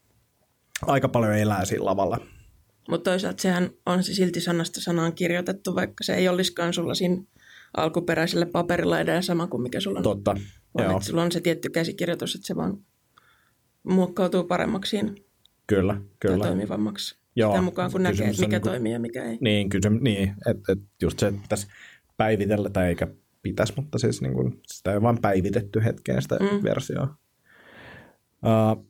[0.82, 2.18] aika paljon elää siinä lavalla.
[2.90, 7.24] Mutta toisaalta sehän on se silti sanasta sanaan kirjoitettu, vaikka se ei olisikaan sulla siinä
[7.77, 10.03] alkuperäisellä paperilla edes sama kuin mikä sulla on.
[10.03, 10.36] Totta.
[10.77, 12.77] vaan Joo, että sulla on se tietty käsikirjoitus, että se vaan
[13.84, 15.13] muokkautuu paremmaksi siinä
[15.67, 16.45] kyllä, tai kyllä.
[16.45, 17.17] toimivammaksi.
[17.36, 19.38] Joo, Sitä mukaan kun näkee, että mikä niinku- toimii ja mikä ei.
[19.41, 21.67] Niin, kyllä niin, että et just se, että pitäisi
[22.17, 23.08] päivitellä, tai eikä
[23.41, 26.63] pitäisi, mutta siis niin kuin, sitä ei vain päivitetty hetkeen sitä mm.
[26.63, 27.17] Versioa.
[28.45, 28.88] Uh,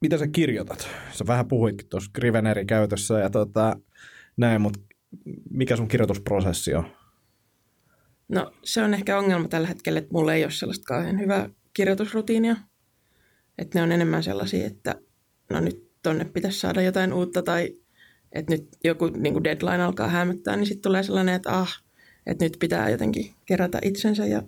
[0.00, 0.88] mitä sä kirjoitat?
[1.12, 3.76] Sä vähän puhuitkin tuossa Scrivenerin käytössä ja tota,
[4.36, 4.80] näin, mutta
[5.50, 6.84] mikä sun kirjoitusprosessi on?
[8.28, 12.56] No se on ehkä ongelma tällä hetkellä, että mulla ei ole sellaista kauhean hyvää kirjoitusrutiinia.
[13.58, 14.94] Että ne on enemmän sellaisia, että
[15.50, 17.74] no nyt tonne pitäisi saada jotain uutta tai
[18.32, 21.82] että nyt joku niin kuin deadline alkaa hämöttää, niin sitten tulee sellainen, että ah,
[22.26, 24.42] että nyt pitää jotenkin kerätä itsensä ja,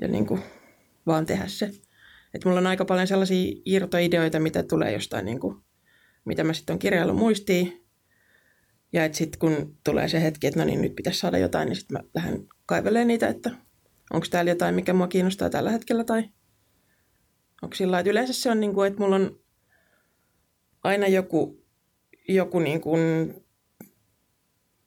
[0.00, 0.42] ja niin kuin
[1.06, 1.66] vaan tehdä se.
[2.34, 5.56] Että mulla on aika paljon sellaisia irtoideoita, mitä tulee jostain, niin kuin,
[6.24, 7.81] mitä mä sitten on kirjaillut muistiin.
[8.92, 11.76] Ja että sitten kun tulee se hetki, että no niin, nyt pitäisi saada jotain, niin
[11.76, 13.50] sitten mä lähden kaivelemaan niitä, että
[14.12, 16.28] onko täällä jotain, mikä mua kiinnostaa tällä hetkellä tai
[17.62, 19.40] onko sillä että yleensä se on niin kuin, että mulla on
[20.84, 21.64] aina joku,
[22.28, 23.34] joku niin kuin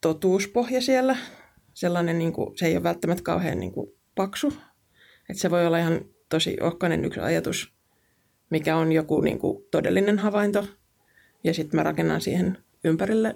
[0.02, 1.18] totuuspohja siellä.
[1.74, 4.54] Sellainen, niin kuin, se ei ole välttämättä kauhean niin kuin paksu.
[5.30, 7.74] Että se voi olla ihan tosi ohkainen yksi ajatus,
[8.50, 10.68] mikä on joku niin kuin todellinen havainto.
[11.44, 13.36] Ja sitten mä rakennan siihen ympärille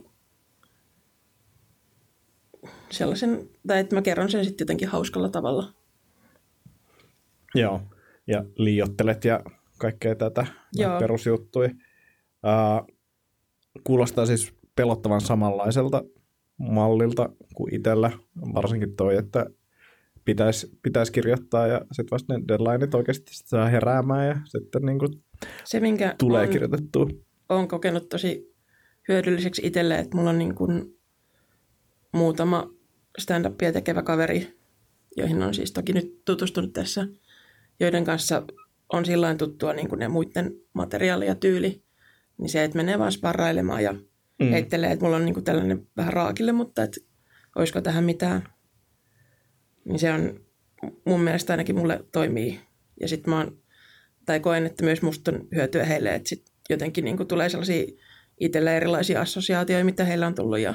[2.91, 5.73] sellaisen, tai että mä kerron sen sitten jotenkin hauskalla tavalla.
[7.55, 7.81] Joo,
[8.27, 9.43] ja liiottelet ja
[9.77, 10.99] kaikkea tätä Joo.
[10.99, 11.69] perusjuttuja.
[11.69, 12.95] Uh,
[13.83, 16.03] kuulostaa siis pelottavan samanlaiselta
[16.57, 18.11] mallilta kuin itsellä,
[18.53, 19.45] varsinkin toi, että
[20.25, 24.99] pitäisi pitäis kirjoittaa ja sitten vasta ne deadlineit oikeasti sit saa heräämään ja sitten niin
[24.99, 25.23] kuin
[25.63, 27.07] Se, minkä tulee on, kirjoitettua.
[27.49, 28.55] on kokenut tosi
[29.07, 30.99] hyödylliseksi itselle, että mulla on niin kuin
[32.13, 32.69] muutama
[33.19, 34.59] stand-upia tekevä kaveri,
[35.17, 37.07] joihin on siis toki nyt tutustunut tässä,
[37.79, 38.43] joiden kanssa
[38.93, 41.83] on sillain tuttua niin kuin ne muiden materiaali ja tyyli,
[42.37, 43.93] niin se, että menee vaan sparrailemaan ja
[44.39, 44.49] mm.
[44.49, 47.01] heittelee, että mulla on niin kuin tällainen vähän raakille, mutta että
[47.55, 48.43] olisiko tähän mitään,
[49.85, 50.39] niin se on
[51.05, 52.59] mun mielestä ainakin mulle toimii.
[53.01, 53.57] Ja sitten mä oon,
[54.25, 57.83] tai koen, että myös musta on hyötyä heille, että sit jotenkin niin kuin tulee sellaisia
[58.39, 60.73] itselle erilaisia assosiaatioita, mitä heillä on tullut ja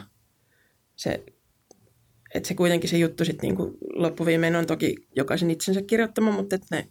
[0.97, 1.25] se,
[2.35, 6.77] että se kuitenkin se juttu sitten niin loppuviimein on toki jokaisen itsensä kirjoittama, mutta että
[6.77, 6.89] ne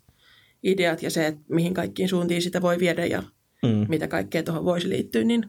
[0.64, 3.24] ideat ja se, että mihin kaikkiin suuntiin sitä voi viedä ja
[3.64, 3.86] Mm.
[3.90, 5.46] mitä kaikkea tuohon voisi liittyä, niin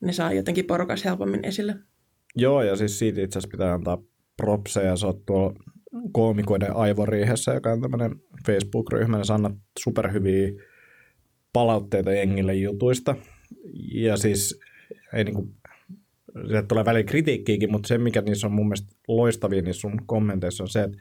[0.00, 1.74] ne saa jotenkin porukas helpommin esille.
[2.36, 4.02] Joo, ja siis siitä itse asiassa pitää antaa
[4.36, 4.96] propseja.
[4.96, 5.54] Sä oot tuolla
[6.12, 8.10] koomikoiden aivoriihessä, joka on tämmöinen
[8.46, 10.52] Facebook-ryhmä, ja sä annat superhyviä
[11.52, 13.16] palautteita jengille jutuista.
[13.94, 14.60] Ja siis
[15.14, 15.48] ei niinku,
[16.46, 20.64] sieltä tulee välillä kritiikkiäkin, mutta se, mikä niissä on mun mielestä loistavia niissä sun kommenteissa
[20.64, 20.98] on se, että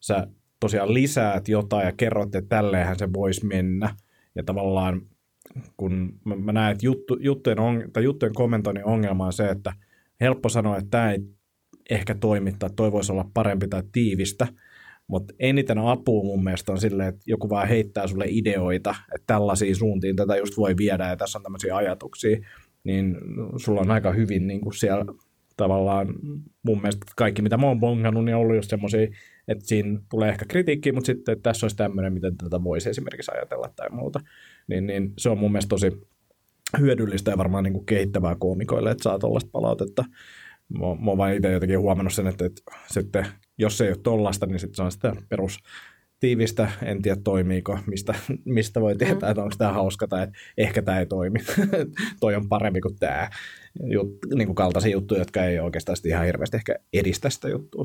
[0.00, 0.26] sä
[0.60, 3.94] tosiaan lisäät jotain ja kerrot, että tälleenhän se voisi mennä.
[4.34, 5.02] Ja tavallaan
[5.76, 9.72] kun mä, mä näen, että juttu, juttujen, on, tai juttujen kommentoinnin ongelma on se, että
[10.20, 11.18] helppo sanoa, että tämä ei
[11.90, 14.46] ehkä toimi tai toi voisi olla parempi tai tiivistä,
[15.06, 19.76] mutta eniten apua mun mielestä on silleen, että joku vaan heittää sulle ideoita, että tällaisiin
[19.76, 22.38] suuntiin tätä just voi viedä ja tässä on tämmöisiä ajatuksia,
[22.84, 23.16] niin
[23.56, 25.04] sulla on aika hyvin niin kuin siellä
[25.56, 26.14] tavallaan
[26.62, 29.08] mun mielestä kaikki, mitä mä oon bongannut, niin on ollut just semmoisia,
[29.48, 33.30] että siinä tulee ehkä kritiikkiä, mutta sitten että tässä olisi tämmöinen, miten tätä voisi esimerkiksi
[33.34, 34.20] ajatella tai muuta.
[34.68, 36.08] Niin, niin se on mun mielestä tosi
[36.78, 40.04] hyödyllistä ja varmaan niin kuin kehittävää koomikoille, että saa tuollaista palautetta.
[40.68, 43.26] Mä, mä oon vain itse jotenkin huomannut sen, että, että sitten,
[43.58, 45.58] jos se ei ole tollasta, niin sitten se on sitä perus
[46.20, 50.82] tiivistä, en tiedä toimiiko, mistä, mistä voi tietää, että onko tämä hauska tai että ehkä
[50.82, 51.38] tämä ei toimi.
[52.20, 53.30] Toi on parempi kuin tämä.
[53.82, 57.84] Jut, niin kuin kaltaisia juttuja, jotka ei oikeastaan ihan hirveästi ehkä edistä sitä juttua.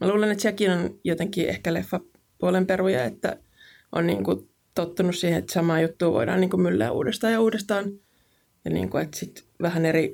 [0.00, 3.36] Mä luulen, että sekin on jotenkin ehkä leffapuolen peruja, että
[3.92, 7.84] on niin kuin tottunut siihen, että samaa juttua voidaan niin kuin myllää uudestaan ja uudestaan.
[8.64, 10.12] Ja niin kuin, että sit vähän eri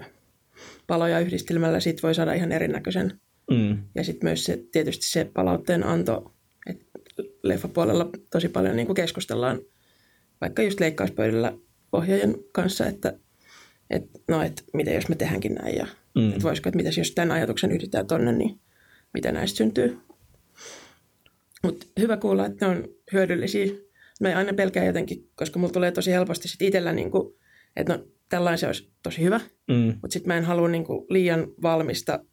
[0.86, 3.20] paloja yhdistelmällä siitä voi saada ihan erinäköisen.
[3.50, 3.78] Mm.
[3.94, 6.32] Ja sitten myös se, tietysti se palautteen anto,
[6.66, 6.84] että
[7.42, 9.61] leffapuolella tosi paljon niin kuin keskustellaan
[10.40, 11.52] vaikka just leikkauspöydällä
[11.92, 13.18] ohjaajan kanssa, että,
[13.90, 16.28] että no, että miten jos me tehdäänkin näin ja Mm.
[16.28, 18.61] että voisiko, että mitäs jos tämän ajatuksen yhdistetään tonne, niin
[19.14, 19.98] mitä näistä syntyy.
[21.62, 23.66] Mutta hyvä kuulla, että ne on hyödyllisiä.
[24.20, 27.35] Mä aina pelkään jotenkin, koska mulla tulee tosi helposti sit itsellä, niin kuin,
[27.76, 29.74] että no tällainen se olisi tosi hyvä, Mm.
[30.02, 32.24] mutta sitten mä en halua niin kuin liian valmista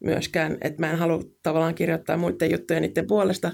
[0.00, 3.52] myöskään, että mä en halua tavallaan kirjoittaa muiden juttuja niiden puolesta,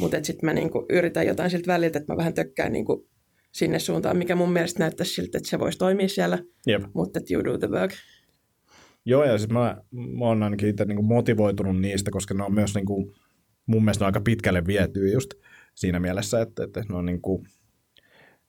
[0.00, 3.08] mutta sitten mä niin kuin yritän jotain siltä väliltä, että mä vähän tökkään niin kuin
[3.52, 6.82] sinne suuntaan, mikä mun mielestä näyttäisi siltä, että se voisi toimia siellä, Jep.
[6.94, 7.92] mutta että you do the work.
[9.04, 12.74] Joo, ja siis mä, mä oon ainakin itse niin motivoitunut niistä, koska ne on myös
[12.74, 13.12] niin kuin,
[13.66, 15.34] mun mielestä aika pitkälle vietyä just
[15.74, 17.46] siinä mielessä, että, että ne on niin kuin,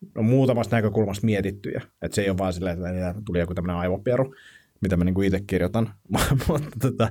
[0.01, 1.81] ne on muutamasta näkökulmasta mietittyjä.
[2.01, 4.35] Että se ei ole vaan silleen, että tuli joku tämmöinen aivopieru,
[4.81, 5.93] mitä mä niin kuin itse kirjoitan,
[6.47, 7.09] mutta tota,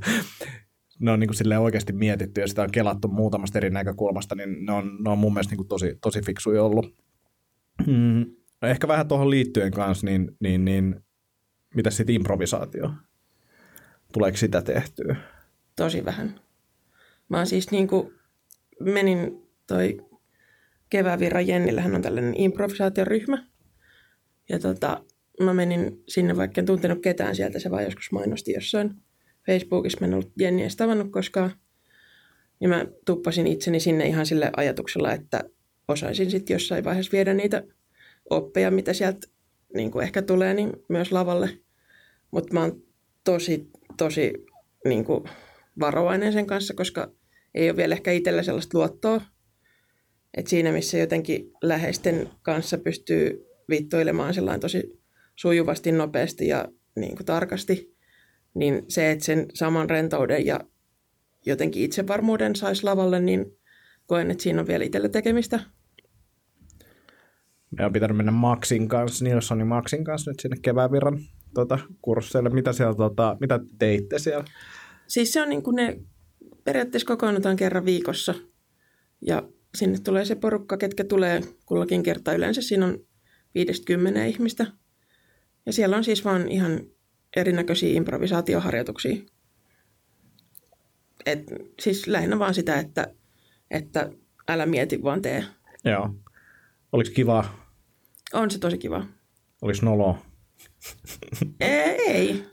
[1.00, 4.72] ne on niin kuin oikeasti mietitty ja sitä on kelattu muutamasta eri näkökulmasta, niin ne
[4.72, 6.94] on, ne on mun mielestä niin kuin tosi, tosi fiksuja ollut.
[7.86, 8.26] Mm,
[8.62, 11.00] ehkä vähän tuohon liittyen kanssa, niin, niin, niin
[11.74, 12.90] mitä sitten improvisaatio?
[14.12, 15.16] Tuleeko sitä tehtyä?
[15.76, 16.40] tosi vähän.
[17.28, 18.12] Mä siis niin kuin,
[18.80, 19.98] menin toi
[20.90, 23.46] Kevävirran Jennillähän on tällainen improvisaatioryhmä.
[24.48, 25.04] Ja tota,
[25.40, 28.94] mä menin sinne, vaikka en tuntenut ketään sieltä, se vaan joskus mainosti jossain
[29.50, 29.98] Facebookissa.
[30.00, 31.50] Mä en ollut Jenniä tavannut koskaan.
[32.60, 35.44] Ja mä tuppasin itseni sinne ihan sille ajatuksella, että
[35.88, 37.62] osaisin sitten jossain vaiheessa viedä niitä
[38.30, 39.26] oppeja, mitä sieltä
[39.74, 41.58] niin kuin ehkä tulee, niin myös lavalle.
[42.30, 42.82] Mutta mä oon
[43.24, 44.32] tosi, tosi
[44.84, 45.24] niin kuin
[45.80, 47.12] varovainen sen kanssa, koska
[47.54, 49.20] ei ole vielä ehkä itsellä sellaista luottoa.
[50.36, 53.46] Et siinä, missä jotenkin läheisten kanssa pystyy
[54.34, 55.00] sellainen tosi
[55.36, 57.94] sujuvasti, nopeasti ja niin kuin tarkasti,
[58.54, 60.60] niin se, että sen saman rentouden ja
[61.46, 63.46] jotenkin itsevarmuuden saisi lavalle, niin
[64.06, 65.60] koen, että siinä on vielä itsellä tekemistä.
[67.70, 71.20] Meidän on pitänyt mennä Maxin kanssa, Nilssonin Maxin kanssa nyt sinne kevävirran
[71.54, 72.50] tota, kursseille.
[72.50, 74.44] Mitä, siellä, tota, mitä teitte siellä?
[75.06, 76.00] Siis se on niin kuin ne,
[76.64, 78.34] periaatteessa kokoonnutaan kerran viikossa
[79.26, 79.42] ja
[79.74, 82.34] sinne tulee se porukka, ketkä tulee kullakin kertaa.
[82.34, 82.98] Yleensä siinä on
[83.54, 84.66] 50 ihmistä.
[85.66, 86.80] Ja siellä on siis vaan ihan
[87.36, 89.16] erinäköisiä improvisaatioharjoituksia.
[91.26, 93.14] Et, siis lähinnä vaan sitä, että,
[93.70, 94.10] että
[94.48, 95.44] älä mieti, vaan tee.
[95.84, 96.14] Joo.
[96.92, 97.44] Oliko kiva?
[98.32, 99.06] On se tosi kiva.
[99.62, 100.18] Oliko nolo?
[101.60, 102.44] Ei.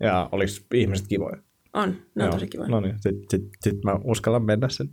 [0.00, 1.42] Ja oliko ihmiset kivoja?
[1.72, 2.68] On, ne on tosi kivoja.
[2.68, 4.88] No niin, sit, sit, sit mä uskallan mennä sen.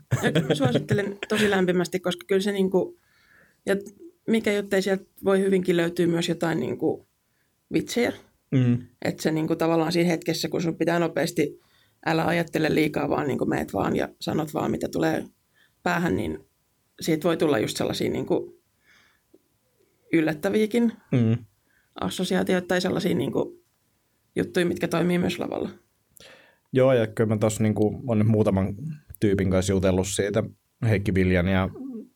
[0.48, 3.00] Mä suosittelen tosi lämpimästi, koska kyllä se niinku,
[3.66, 3.76] ja
[4.28, 7.08] mikä jottei sieltä voi hyvinkin löytyä myös jotain niinku
[7.74, 8.14] vitsejä.
[8.52, 8.78] Mm.
[9.06, 11.60] Että se niinku tavallaan siinä hetkessä, kun sun pitää nopeasti,
[12.06, 15.26] älä ajattele liikaa, vaan niinku meet vaan ja sanot vaan, mitä tulee
[15.84, 16.40] päähän, niin
[17.02, 18.62] siitä voi tulla just sellaisia niinku
[20.14, 21.38] yllättäviäkin Mm.
[22.02, 23.64] assosiaatioita tai sellaisia niinku
[24.36, 25.70] juttuja, mitkä toimii myös lavalla.
[26.74, 28.76] Joo, ja kyllä mä tossa niinku, on nyt muutaman
[29.20, 30.44] tyypin kanssa jutellut siitä,
[30.90, 31.70] Heikki Viljan ja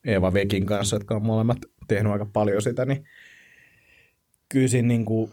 [0.05, 1.57] Eeva Vekin kanssa, jotka on molemmat
[1.88, 3.03] tehnyt aika paljon sitä, niin
[4.49, 5.31] kyllä siinä niinku,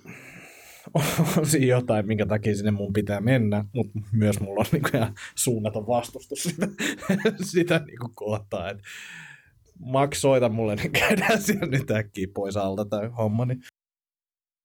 [0.94, 5.14] on siinä jotain, minkä takia sinne mun pitää mennä, mutta myös mulla on niinku ihan
[5.34, 6.68] suunnaton vastustus sitä,
[7.52, 8.82] sitä niinku kohtaa, että
[9.78, 13.62] Max soita mulle, niin käydään siellä nyt äkkiä pois alta tai homma, niin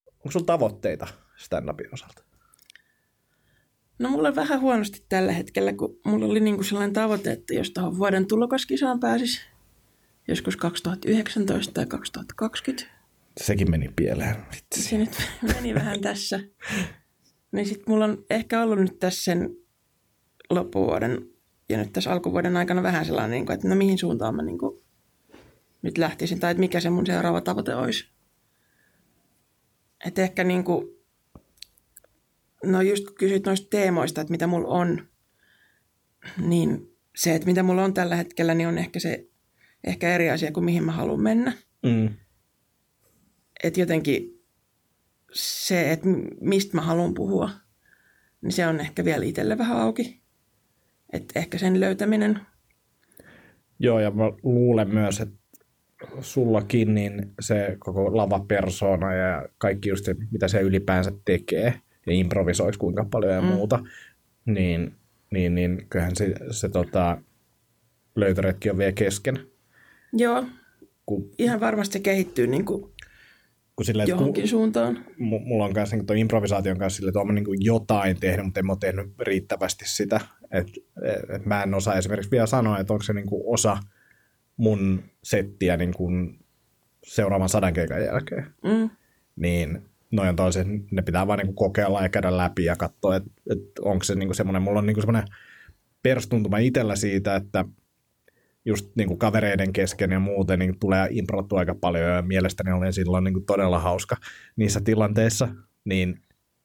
[0.08, 1.08] onko sulla tavoitteita
[1.38, 2.24] stand-upin osalta?
[4.00, 7.72] No mulla on vähän huonosti tällä hetkellä, kun mulla oli niinku sellainen tavoite, että jos
[7.72, 9.42] tuohon vuoden tulokaskisaan pääsis
[10.28, 12.95] joskus 2019 tai 2020,
[13.42, 14.36] Sekin meni pieleen.
[14.56, 14.90] Vitsi.
[14.90, 15.18] se nyt
[15.56, 16.40] meni vähän tässä.
[17.52, 19.56] Niin sit mulla on ehkä ollut nyt tässä sen
[20.50, 21.30] loppuvuoden
[21.70, 24.58] ja nyt tässä alkuvuoden aikana vähän sellainen, niin kuin, että no mihin suuntaan mä niin
[24.58, 24.86] kuin
[25.82, 28.10] nyt lähtisin tai että mikä se mun seuraava tavoite olisi.
[30.06, 30.88] Että ehkä niin kuin,
[32.64, 35.08] no just kun kysyt noista teemoista, että mitä mulla on,
[36.48, 39.28] niin se, että mitä mulla on tällä hetkellä, niin on ehkä se
[39.84, 41.54] ehkä eri asia kuin mihin mä haluan mennä.
[41.84, 42.10] Mm.
[43.64, 44.44] Että jotenkin
[45.34, 46.08] se, että
[46.42, 47.50] mistä mä haluan puhua,
[48.42, 50.22] niin se on ehkä vielä itselle vähän auki.
[51.14, 52.40] Että ehkä sen löytäminen.
[53.80, 55.36] Joo, ja mä luulen myös, että
[56.22, 61.74] sullakin niin se koko lavapersona ja kaikki just se, mitä se ylipäänsä tekee
[62.06, 63.48] ja improvisoisi kuinka paljon ja mm.
[63.48, 63.80] muuta,
[64.46, 64.96] niin,
[65.32, 67.18] niin, niin kyllähän se, se tota,
[68.16, 69.40] löytöretki on vielä kesken.
[70.14, 70.44] Joo,
[71.06, 72.92] Kun, ihan varmasti se kehittyy niin kuin
[73.76, 75.06] kun sille, että johonkin suuntaan.
[75.12, 78.70] mu- mulla on kanssa niin improvisaation kanssa sille, että olen niin jotain tehnyt, mutta en
[78.70, 80.20] ole tehnyt riittävästi sitä.
[80.52, 80.68] Et,
[81.36, 83.78] et mä en osaa esimerkiksi vielä sanoa, että onko se niin kuin osa
[84.58, 86.40] mun settiä niin kuin
[87.04, 88.46] seuraavan sadan keikan jälkeen.
[88.64, 88.90] Mm.
[89.36, 93.32] Niin noin on toiset, ne pitää vaan niin kokeilla ja käydä läpi ja katsoa, että,
[93.52, 95.28] että onko se niin semmoinen, mulla on niin semmoinen
[96.04, 97.66] perustuntuma itsellä siitä, että
[98.66, 102.94] just niin kuin kavereiden kesken ja muuten niin tulee improttua aika paljon ja mielestäni olen
[102.94, 104.16] silloin niin kuin todella hauska
[104.56, 105.48] niissä tilanteissa,
[105.86, 106.20] niin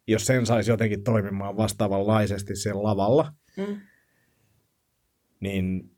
[0.07, 3.81] jos sen saisi jotenkin toimimaan vastaavanlaisesti siellä lavalla, Mm.
[5.41, 5.91] niin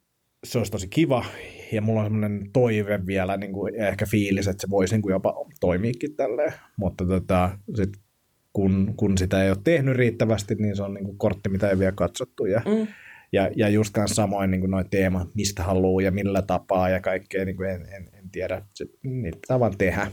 [0.45, 1.25] se olisi tosi kiva.
[1.73, 5.13] Ja mulla on semmoinen toive vielä niin kuin, ehkä fiilis, että se voisi niin kuin
[5.13, 6.53] jopa toimiikin tälleen.
[6.77, 7.93] Mutta tota, sit,
[8.53, 11.79] kun, kun sitä ei ole tehnyt riittävästi, niin se on niin kuin kortti, mitä ei
[11.79, 12.45] vielä katsottu.
[12.45, 12.87] Ja, Mm.
[13.33, 17.57] Ja, ja just samoin niin noin teema, mistä haluaa ja millä tapaa ja kaikkea, niin
[17.57, 18.63] kuin en, en, en tiedä.
[18.75, 20.11] Se, niitä pitää vaan tehdä.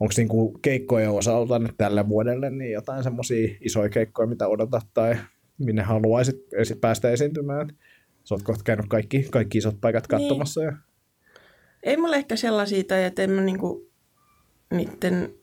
[0.00, 4.86] Onko niin kuin keikkojen osalta nyt tälle vuodelle niin jotain semmoisia isoja keikkoja, mitä odotat
[4.94, 5.16] tai
[5.58, 6.36] minne haluaisit
[6.80, 7.68] päästä esiintymään?
[8.24, 10.20] Sä oot kohta käynyt kaikki, kaikki isot paikat Niin.
[10.20, 10.62] katsomassa.
[10.62, 10.72] Ja...
[11.82, 13.90] Ei mulla ehkä sellaisia, tai että en mä niinku
[14.70, 15.34] niiden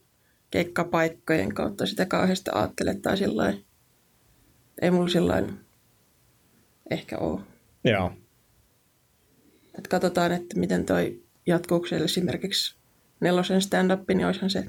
[0.50, 3.54] keikkapaikkojen kautta sitä kauheasti ajattele tai sillä
[4.82, 5.42] Ei mulla sillä
[6.90, 7.40] ehkä ole.
[7.84, 8.12] Joo.
[9.78, 12.76] Et katsotaan, että miten toi jatkuuko siellä esimerkiksi
[13.20, 14.64] nelosen stand-up, niin olisihan se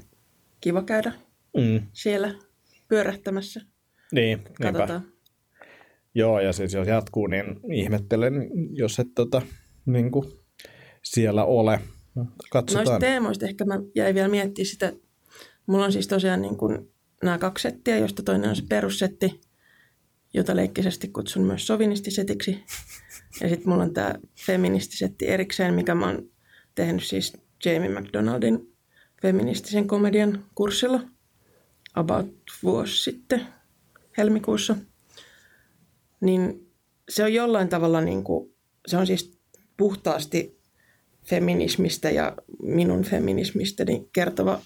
[0.60, 1.12] kiva käydä
[1.56, 1.86] Mm.
[1.92, 2.34] siellä
[2.88, 3.60] pyörähtämässä.
[4.12, 4.50] Niin, niinpä.
[4.62, 5.04] Katsotaan.
[6.14, 8.32] Joo, ja siis jos jatkuu, niin ihmettelen,
[8.72, 9.42] jos et tota,
[9.86, 10.32] niin kuin
[11.02, 11.80] siellä ole.
[12.50, 12.84] Katsotaan.
[12.84, 14.92] Noista teemoista ehkä mä jäin vielä miettimään sitä.
[15.66, 16.90] Mulla on siis tosiaan niin kuin
[17.22, 19.40] nämä kaksi settiä, josta toinen on se perussetti,
[20.34, 22.64] jota leikkisesti kutsun myös sovinistisetiksi.
[23.40, 24.14] Ja sitten mulla on tämä
[24.46, 26.30] feministisetti erikseen, mikä mä oon
[26.74, 27.32] tehnyt siis
[27.64, 28.76] Jamie McDonaldin
[29.22, 31.00] feministisen komedian kurssilla
[31.94, 33.46] about vuosi sitten
[34.18, 34.76] helmikuussa.
[36.20, 36.70] Niin
[37.08, 38.54] se on jollain tavalla niin kuin,
[38.86, 39.38] se on siis
[39.76, 40.60] puhtaasti
[41.24, 44.60] feminismistä ja minun feminismistäni kertova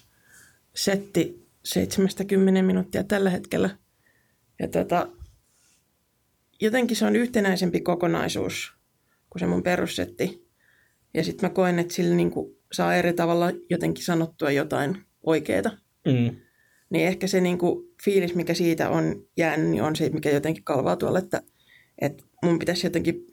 [0.75, 3.77] setti 70 minuuttia tällä hetkellä.
[4.59, 5.07] Ja tota,
[6.61, 8.73] jotenkin se on yhtenäisempi kokonaisuus
[9.29, 10.45] kuin se mun perussetti.
[11.13, 15.71] Ja sitten mä koen, että sillä niin kuin saa eri tavalla jotenkin sanottua jotain oikeaa.
[16.05, 16.35] Mm.
[16.89, 20.63] Niin ehkä se niin kuin fiilis, mikä siitä on jäänyt, niin on se, mikä jotenkin
[20.63, 21.41] kalvaa tuolla, että,
[22.01, 23.27] että mun pitäisi jotenkin,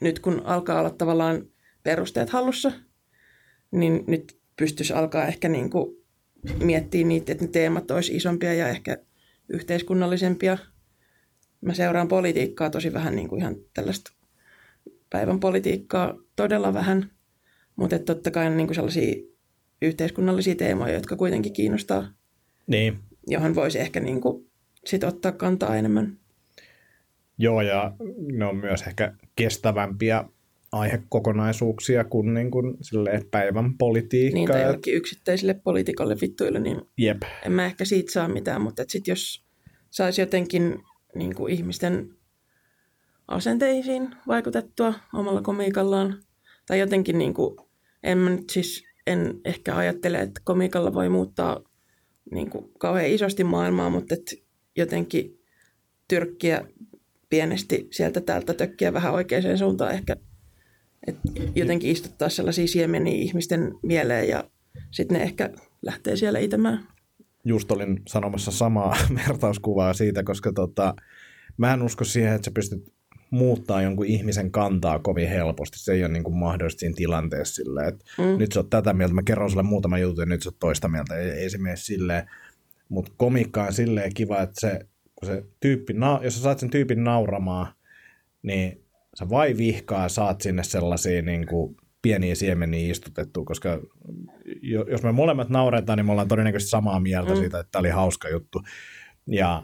[0.00, 1.46] nyt kun alkaa olla tavallaan
[1.82, 2.72] perusteet hallussa,
[3.70, 5.96] niin nyt pystyisi alkaa ehkä niin kuin
[6.62, 8.98] miettiä niitä, että ne teemat olisi isompia ja ehkä
[9.48, 10.58] yhteiskunnallisempia.
[11.60, 14.12] Mä seuraan politiikkaa tosi vähän, niin kuin ihan tällaista
[15.10, 17.10] päivän politiikkaa todella vähän,
[17.76, 19.14] mutta totta kai on niin kuin sellaisia
[19.82, 22.12] yhteiskunnallisia teemoja, jotka kuitenkin kiinnostaa,
[22.66, 22.98] Niin.
[23.26, 24.50] johon voisi ehkä niin kuin
[24.86, 26.18] sit ottaa kantaa enemmän.
[27.38, 27.92] Joo, ja
[28.32, 30.24] ne on myös ehkä kestävämpiä
[30.72, 34.34] aihekokonaisuuksia kuin, niin kuin silleen päivän politiikka.
[34.34, 37.22] Niin, tai jollekin yksittäisille poliitikolle vittuille, niin Jep.
[37.46, 39.44] en mä ehkä siitä saa mitään, mutta sitten jos
[39.90, 40.78] saisi jotenkin
[41.14, 42.14] niin kuin ihmisten
[43.28, 46.22] asenteisiin vaikutettua omalla komiikallaan,
[46.66, 47.56] tai jotenkin niin kuin,
[48.02, 51.60] en mä nyt siis en ehkä ajattele, että komiikalla voi muuttaa
[52.30, 54.36] niin kuin kauhean isosti maailmaa, mutta että
[54.76, 55.40] jotenkin
[56.08, 56.64] tyrkkiä
[57.30, 60.16] pienesti sieltä täältä tökkiä vähän oikeaan suuntaan ehkä,
[61.06, 61.22] että
[61.54, 64.50] jotenkin istuttaa sellaisia siemeniä ihmisten mieleen ja
[64.90, 65.50] sitten ne ehkä
[65.82, 66.97] lähtee siellä itämään.
[67.48, 68.96] Just olin sanomassa samaa
[69.28, 70.94] vertauskuvaa siitä, koska tota,
[71.56, 72.92] mä en usko siihen, että sä pystyt
[73.30, 75.78] muuttaa jonkun ihmisen kantaa kovin helposti.
[75.78, 78.38] Se ei ole niin kuin mahdollista siinä tilanteessa silleen, että mm.
[78.38, 80.88] nyt sä oot tätä mieltä, mä kerron sulle muutama juttu ja nyt sä oot toista
[80.88, 81.16] mieltä.
[81.16, 82.30] Ei, ei se mene silleen.
[82.88, 84.80] Mutta komikka on silleen kiva, että se,
[85.14, 87.74] kun se tyyppi, na- jos sä saat sen tyypin nauramaan,
[88.42, 88.84] niin
[89.18, 93.80] sä vai vihkaa saat sinne sellaisia niin kuin pieniä siemeniä istutettua, koska
[94.62, 97.36] jo- jos me molemmat nauretaan, niin me ollaan todennäköisesti samaa mieltä mm.
[97.36, 98.62] siitä, että tämä oli hauska juttu.
[99.26, 99.62] Ja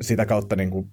[0.00, 0.90] sitä kautta niin kuin,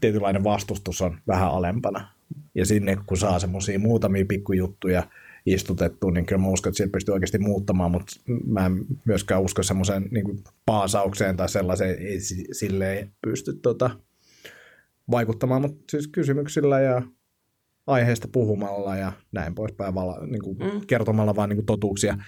[0.00, 2.08] tietynlainen vastustus on vähän alempana.
[2.54, 5.02] Ja sinne kun saa semmoisia muutamia pikkujuttuja
[5.46, 8.16] istutettua, niin kyllä mä uskon, että siitä pystyy oikeasti muuttamaan, mutta
[8.46, 13.90] mä en myöskään usko semmoiseen niin kuin paasaukseen tai sellaiseen, ei si- silleen pysty tota,
[15.10, 17.02] vaikuttamaan, mutta siis kysymyksillä ja
[17.86, 20.86] aiheesta puhumalla ja näin poispäin, vala, niin kuin mm.
[20.86, 22.18] kertomalla vaan niin kuin totuuksia,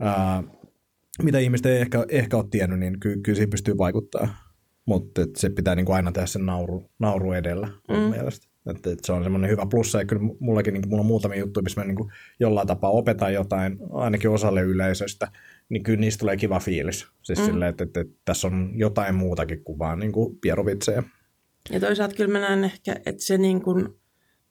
[0.00, 0.42] ää,
[1.22, 4.28] mitä ihmiset ei ehkä, ehkä ole tiennyt, niin ky, kyllä siihen pystyy vaikuttaa.
[4.86, 8.10] Mutta se pitää niin kuin aina tehdä sen nauru, nauru edellä mun Mm.
[8.10, 8.46] mielestä.
[8.70, 11.38] Että, että se on semmoinen hyvä plussa, ja kyllä mullakin niin kuin, mulla on muutamia
[11.38, 15.28] juttuja, missä mä niin kuin jollain tapaa opetan jotain, ainakin osalle yleisöstä,
[15.68, 17.06] niin kyllä niistä tulee kiva fiilis.
[17.22, 17.44] Siis mm.
[17.44, 20.38] silleen, että, että, että, tässä on jotain muutakin kuin vaan niin kuin.
[21.70, 23.88] Ja toisaalta kyllä mä näen ehkä, että se niin kuin,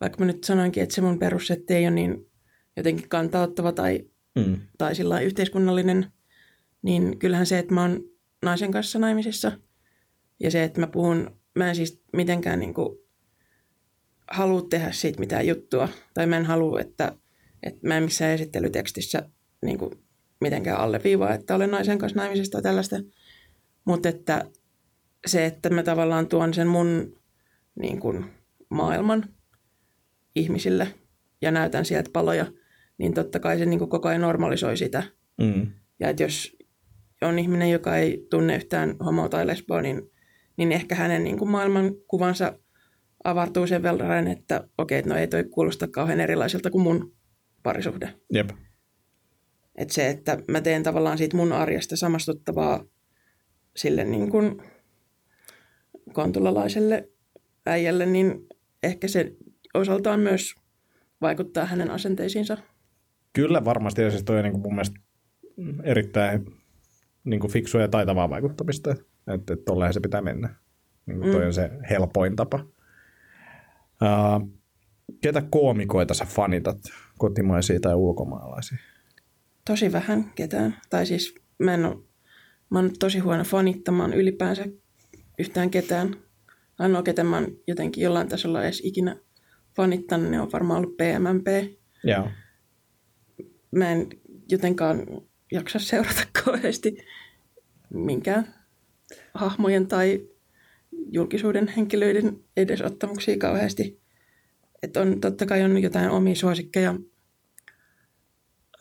[0.06, 2.32] vaikka mä nyt sanoinkin, että se mun perussetti ei ole niin
[2.78, 4.00] jotenkin kantauttava tai,
[4.36, 4.60] Mm.
[4.78, 6.12] tai sillä yhteiskunnallinen,
[6.82, 8.04] niin kyllähän se, että mä oon
[8.42, 9.52] naisen kanssa naimisissa
[10.40, 12.98] ja se, että mä puhun, mä en siis mitenkään niin kuin
[14.32, 17.16] halua tehdä siitä mitään juttua tai mä en halua, että,
[17.64, 19.30] että mä en missään esittelytekstissä
[19.62, 19.92] niin kuin
[20.42, 22.96] mitenkään alleviivaa, että olen naisen kanssa naimisissa tai tällaista,
[23.86, 24.46] mutta että
[25.28, 27.18] se, että mä tavallaan tuon sen mun
[27.80, 28.26] niin kuin,
[28.70, 29.35] maailman
[30.36, 30.88] ihmisille
[31.42, 32.46] ja näytän sieltä paloja,
[32.98, 35.04] niin totta kai se niin kuin, koko ajan normalisoi sitä.
[35.42, 35.68] Mm.
[36.00, 36.58] Ja että jos
[37.22, 40.12] on ihminen, joka ei tunne yhtään homoa tai lesboa, niin,
[40.58, 42.60] niin ehkä hänen niin kuin, maailmankuvansa
[43.24, 47.16] avartuu sen verran, että okei, okay, no ei toi kuulosta kauhean erilaiselta kuin mun
[47.64, 48.14] parisuhde.
[48.34, 48.50] Jep.
[49.76, 52.86] Että se, että mä teen tavallaan siitä mun arjesta samastuttavaa
[53.76, 54.62] sille niin kuin
[56.14, 57.10] kontulalaiselle
[57.66, 58.48] äijälle, niin
[58.84, 59.36] ehkä se
[59.76, 60.56] osaltaan myös
[61.22, 62.58] vaikuttaa hänen asenteisiinsa.
[63.34, 65.00] Kyllä varmasti, ja siis toi on niin kuin mun mielestä
[65.84, 66.46] erittäin
[67.24, 69.04] niin kuin fiksua ja taitavaa vaikuttamista, että,
[69.54, 70.56] että tolleen se pitää mennä.
[71.06, 71.48] Niin kuin toi Mm.
[71.48, 72.66] on se helpoin tapa.
[74.02, 74.50] Uh,
[75.22, 76.78] ketä koomikoita sä fanitat,
[77.18, 78.78] kotimaisia tai ulkomaalaisia?
[79.66, 80.78] Tosi vähän ketään.
[80.90, 81.96] Tai siis mä en ole,
[82.70, 84.66] mä oon tosi huono fanittamaan ylipäänsä
[85.40, 86.16] yhtään ketään.
[86.80, 89.16] Ainoa, ketä mä oon jotenkin jollain tasolla edes ikinä
[89.76, 91.78] fanittanut, niin on varmaan ollut PMMP.
[92.04, 92.30] Joo.
[93.72, 94.08] mä en
[94.50, 95.08] jotenkaan
[95.52, 96.98] jaksa seurata kauheasti
[97.94, 98.54] minkään
[99.34, 100.28] hahmojen tai
[101.12, 104.02] julkisuuden henkilöiden edesottamuksia kauheasti.
[104.84, 106.96] Että on totta kai on jotain omia suosikkeja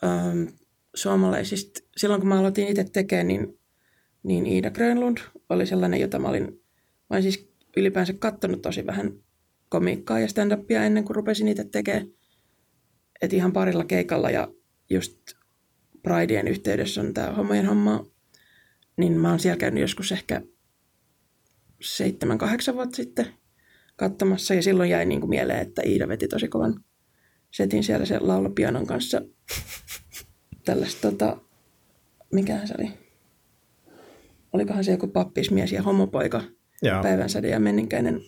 [0.03, 0.43] ähm,
[0.95, 1.79] suomalaisista.
[1.97, 3.59] Silloin kun mä aloitin itse tekemään, niin,
[4.23, 5.17] niin Iida Grönlund
[5.49, 9.11] oli sellainen, jota mä olin, mä olin siis ylipäänsä kattonut tosi vähän
[9.75, 12.07] komiikkaa ja stand-upia ennen kuin rupesin itse tekemään.
[13.21, 14.47] Et ihan parilla keikalla ja
[14.89, 15.17] just
[16.03, 18.05] Prideen yhteydessä on tämä homojen homma,
[18.97, 20.41] niin mä oon siellä käynyt joskus ehkä
[21.81, 23.27] seitsemän, kahdeksan vuotta sitten.
[23.95, 26.83] katsomassa ja silloin jäi niin kuin mieleen, että Iida veti tosi kovan
[27.51, 29.21] setin siellä sen laulapianon kanssa.
[30.65, 31.37] Tällaista, tota,
[32.33, 32.91] mikähän se oli?
[34.53, 36.41] Olikohan se joku pappismies ja homopoika,
[36.81, 37.01] Joo.
[37.01, 38.21] päivänsäde ja menninkäinen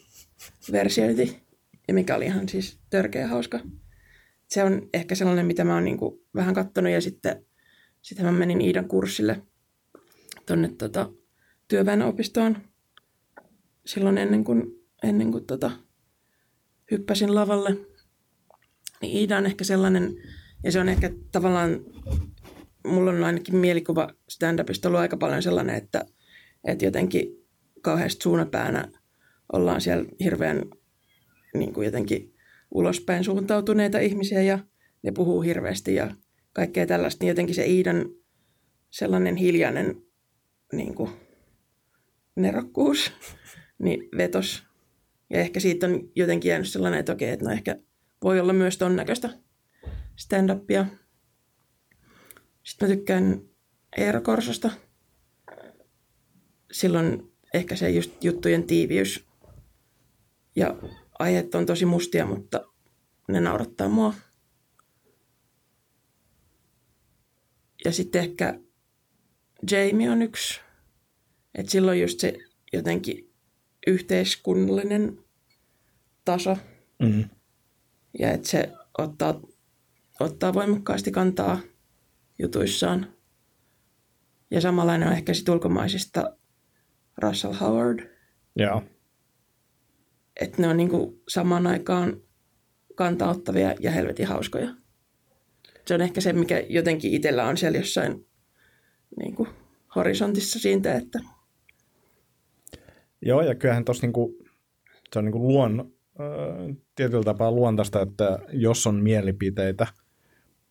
[0.71, 1.39] versiointi,
[1.87, 3.59] ja mikä oli ihan siis törkeä hauska.
[4.47, 5.97] Se on ehkä sellainen, mitä mä oon niin
[6.35, 7.45] vähän kattonut, ja sitten,
[8.01, 9.41] sitten mä menin Iidan kurssille
[10.45, 11.09] tuonne tota,
[11.67, 12.57] työväenopistoon
[13.87, 14.63] silloin ennen kuin,
[15.03, 15.71] ennen kuin tota,
[16.91, 17.77] hyppäsin lavalle.
[19.01, 20.15] Niin Iida on ehkä sellainen,
[20.63, 21.79] ja se on ehkä tavallaan,
[22.87, 26.05] mulla on ainakin mielikuva stand-upista ollut aika paljon sellainen, että,
[26.63, 27.47] että jotenkin
[27.81, 28.91] kauheasti suunapäänä
[29.53, 30.61] ollaan siellä hirveän
[31.53, 32.33] niin kuin jotenkin
[32.71, 34.59] ulospäin suuntautuneita ihmisiä ja
[35.03, 36.15] ne puhuu hirveästi ja
[36.53, 38.09] kaikkea tällaista, niin jotenkin se Iidan
[38.89, 40.01] sellainen hiljainen
[40.73, 41.11] niin kuin,
[42.35, 43.11] nerokkuus
[43.83, 44.63] niin vetos.
[45.29, 47.79] Ja ehkä siitä on jotenkin jäänyt sellainen, että okei, että no ehkä
[48.23, 49.29] voi olla myös ton näköistä
[50.15, 50.85] stand-upia.
[52.63, 53.41] Sitten mä tykkään
[53.97, 54.71] Eero Korsosta.
[56.71, 59.27] Silloin ehkä se just juttujen tiiviys
[60.57, 60.75] ja
[61.19, 62.61] aiheet on tosi mustia, mutta
[63.27, 64.13] ne naurattaa mua.
[67.85, 68.59] Ja sitten ehkä
[69.71, 70.61] Jamie on yksi.
[71.55, 72.37] Että silloin just se
[72.73, 73.33] jotenkin
[73.87, 75.19] yhteiskunnallinen
[76.25, 76.57] taso
[76.99, 77.29] Mm.
[78.19, 79.41] ja että se ottaa,
[80.19, 81.59] ottaa voimakkaasti kantaa
[82.39, 83.13] jutuissaan.
[84.51, 86.37] Ja samanlainen on ehkä sit ulkomaisista
[87.17, 88.17] Russell Howard,
[88.55, 88.83] Joo.
[90.41, 92.21] Että ne on niinku samaan aikaan
[92.95, 94.69] kantauttavia ja helvetin hauskoja.
[95.85, 98.25] Se on ehkä se, mikä jotenkin itsellä on siellä jossain
[99.19, 99.47] niinku
[99.95, 101.19] horisontissa siitä, että
[103.21, 104.37] Joo, ja kyllähän tuossa niinku,
[105.13, 109.87] se on niinku luon, äh, tietyllä tapaa luontaista, että jos on mielipiteitä,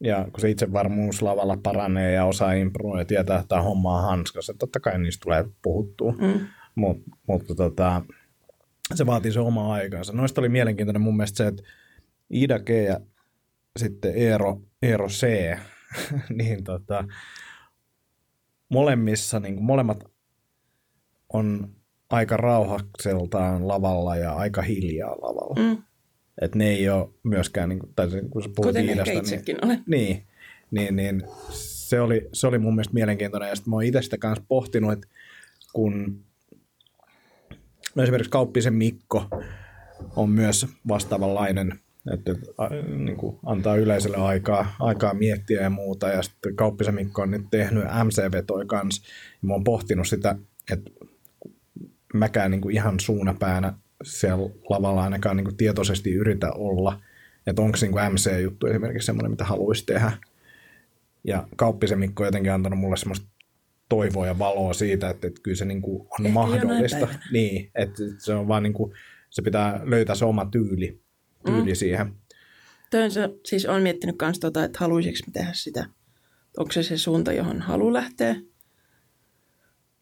[0.00, 4.02] ja kun se itsevarmuus lavalla paranee ja osaa improa ja tietää, että tämä homma on
[4.02, 6.12] hanskassa, että totta kai niistä tulee puhuttua.
[6.12, 8.02] mm, Mut, mutta tota,
[8.95, 10.12] se vaatii se oma aikansa.
[10.12, 11.62] Noista oli mielenkiintoinen mun mielestä se, että
[12.30, 13.01] Ida G ja
[13.76, 15.26] sitten Eero, Eero C,
[16.43, 17.05] niin tota,
[18.68, 20.05] molemmissa, niin kuin molemmat
[21.32, 21.70] on
[22.11, 25.55] aika rauhakseltaan lavalla ja aika hiljaa lavalla.
[25.74, 25.82] mm,
[26.41, 29.64] Et ne ei ole myöskään, niin kuin, tai se- kun sä puhut kuten Iidasta, niin,
[29.64, 29.82] olen.
[29.87, 30.26] niin,
[30.70, 33.49] niin, niin se, oli, se oli mun mielestä mielenkiintoinen.
[33.49, 35.07] Ja sitten mä oon itse sitä kanssa pohtinut, että
[35.72, 36.24] kun
[37.97, 39.28] no esimerkiksi Kauppisen Mikko
[40.16, 41.78] on myös vastaavanlainen,
[42.12, 42.34] että
[42.97, 46.09] niin kuin antaa yleisölle aikaa, aikaa miettiä ja muuta.
[46.09, 49.03] Ja sitten Kauppisen Mikko on nyt tehnyt MC-vetoi kanssa.
[49.42, 50.36] Ja mä oon pohtinut sitä,
[50.72, 50.90] että
[52.14, 53.72] mäkään niin kuin ihan suunapäänä
[54.05, 57.01] siellä lavalla ainakaan niin kuin tietoisesti yritä olla.
[57.47, 60.12] Että onko niin MC-juttu esimerkiksi semmoinen, mitä haluaisi tehdä.
[61.24, 63.26] Ja Kauppisen Mikko on jotenkin antanut mulle semmoista
[63.89, 67.09] toivoa ja valoa siitä, että, että kyllä se niin kuin on Ehkä mahdollista.
[67.32, 68.93] Niin, että se on vaan niin kuin,
[69.30, 71.01] se pitää löytää se oma tyyli,
[71.47, 71.76] tyyli mm.
[71.76, 72.12] siihen.
[73.09, 75.87] Se, siis olen miettinyt myös tota, että haluaisinko mä tehdä sitä.
[76.57, 78.37] Onko se se suunta, johon haluaa lähteä.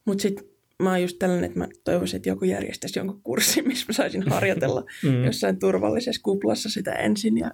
[0.05, 0.45] Mutta sitten
[0.83, 4.31] mä oon just tällainen, että mä toivoisin, että joku järjestäisi jonkun kurssin, missä mä saisin
[4.31, 5.25] harjoitella Mm.
[5.25, 7.51] jossain turvallisessa kuplassa sitä ensin ja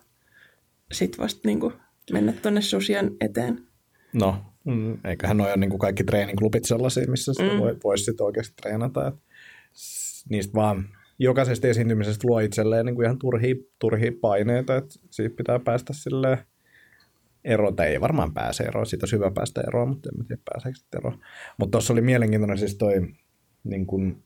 [0.93, 1.73] sitten vasta niinku
[2.13, 3.67] mennä tonne susien eteen.
[4.13, 7.59] No, mm, eiköhän noi ole niin kuin kaikki treeninklubit sellaisia, missä sitä Mm.
[7.59, 9.07] voi, voisi sitten oikeasti treenata.
[9.09, 9.15] Et
[10.29, 10.89] niistä vaan
[11.19, 16.39] jokaisesta esiintymisestä luo itselleen niin kuin ihan turhia, turhia paineita, että siitä pitää päästä silleen
[17.45, 20.79] eroon, tai ei varmaan pääse eroon, siitä olisi hyvä päästä eroon, mutta en tiedä pääseekö
[20.79, 21.19] siitä eroon.
[21.59, 23.09] Mutta tuossa oli mielenkiintoinen siis toi,
[23.65, 24.23] niin kun,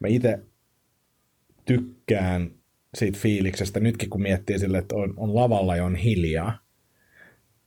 [0.00, 0.38] mä itse
[1.64, 2.50] tykkään
[2.94, 6.58] siitä fiiliksestä, nytkin kun miettii sille, että on, on lavalla ja on hiljaa,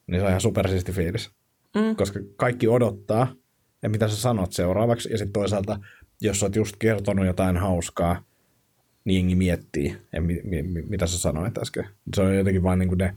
[0.07, 1.31] niin se on ihan supersisti fiilis
[1.75, 1.95] Mm.
[1.95, 3.35] koska kaikki odottaa,
[3.83, 5.79] ja mitä sä sanot seuraavaksi, ja sitten toisaalta,
[6.21, 8.23] jos sä oot just kertonut jotain hauskaa,
[9.05, 11.85] niin jengi miettii, ja mi, mi, mi, mitä sä sanoit äsken.
[12.15, 13.15] Se on jotenkin vaan niinku ne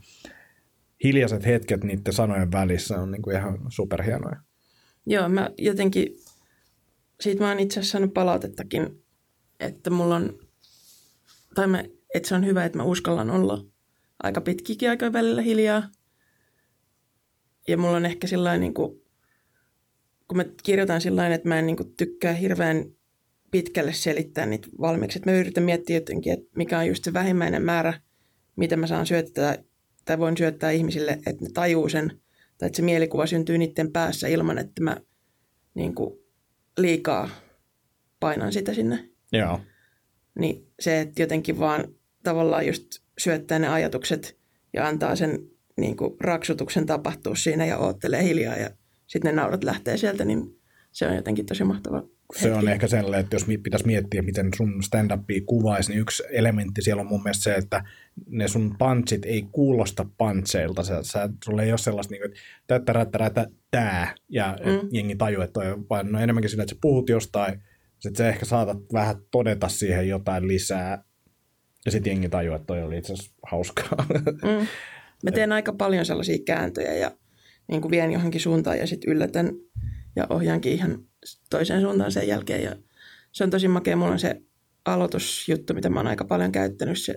[1.03, 4.35] hiljaiset hetket niiden sanojen välissä on niinku ihan superhienoja.
[5.05, 6.15] Joo, mä jotenkin,
[7.21, 9.03] siitä mä oon itse asiassa saanut palautettakin,
[9.59, 10.39] että mulla on,
[11.55, 11.83] tai mä,
[12.13, 13.65] että se on hyvä, että mä uskallan olla
[14.23, 15.83] aika pitkikin aikoja välillä hiljaa.
[17.67, 19.01] Ja mulla on ehkä sillä niin kuin,
[20.27, 22.85] kun mä kirjoitan sillä että mä en niin kuin, tykkää hirveän
[23.51, 25.17] pitkälle selittää niitä valmiiksi.
[25.17, 27.93] Että mä yritän miettiä jotenkin, että mikä on just se vähimmäinen määrä,
[28.55, 29.57] mitä mä saan syöttää
[30.05, 32.21] tai voin syöttää ihmisille, että ne tajuu sen,
[32.57, 34.97] tai että se mielikuva syntyy niiden päässä ilman, että mä
[35.73, 36.19] niin kuin,
[36.77, 37.29] liikaa
[38.19, 39.09] painan sitä sinne.
[39.31, 39.59] Joo.
[40.39, 41.83] Niin se, että jotenkin vaan
[42.23, 42.87] tavallaan just
[43.17, 44.37] syöttää ne ajatukset
[44.73, 45.39] ja antaa sen
[45.77, 48.69] niin kuin raksutuksen tapahtua siinä ja oottelee hiljaa ja
[49.07, 50.59] sitten ne naurat lähtee sieltä, niin
[50.91, 52.03] se on jotenkin tosi mahtava
[52.35, 56.81] Se on ehkä sellainen, että jos pitäisi miettiä, miten sun stand-upia kuvaisi, niin yksi elementti
[56.81, 57.83] siellä on mun mielestä se, että
[58.27, 60.83] ne sun punchit ei kuulosta puncheilta.
[60.83, 64.89] Sä, sä, sulla ei ole sellaista, niin kuin, että tätä, tätä, tätä, tää, ja mm.
[64.91, 67.61] Jengi tajuu, että toi on, vaan no enemmänkin siinä, että sä puhut jostain,
[67.99, 71.03] sitten sä ehkä saatat vähän todeta siihen jotain lisää,
[71.85, 74.05] ja sitten jengi tajuu, että toi oli itse asiassa hauskaa.
[74.43, 74.67] Mm.
[75.25, 77.11] Mä teen aika paljon sellaisia kääntöjä ja
[77.67, 79.51] niin kuin vien johonkin suuntaan ja sitten yllätän
[80.15, 81.05] ja ohjaankin ihan
[81.49, 82.63] toiseen suuntaan sen jälkeen.
[82.63, 82.75] Ja
[83.31, 83.95] se on tosi makea.
[83.95, 84.41] Mulla on se
[84.85, 87.15] aloitusjuttu, mitä mä oon aika paljon käyttänyt, se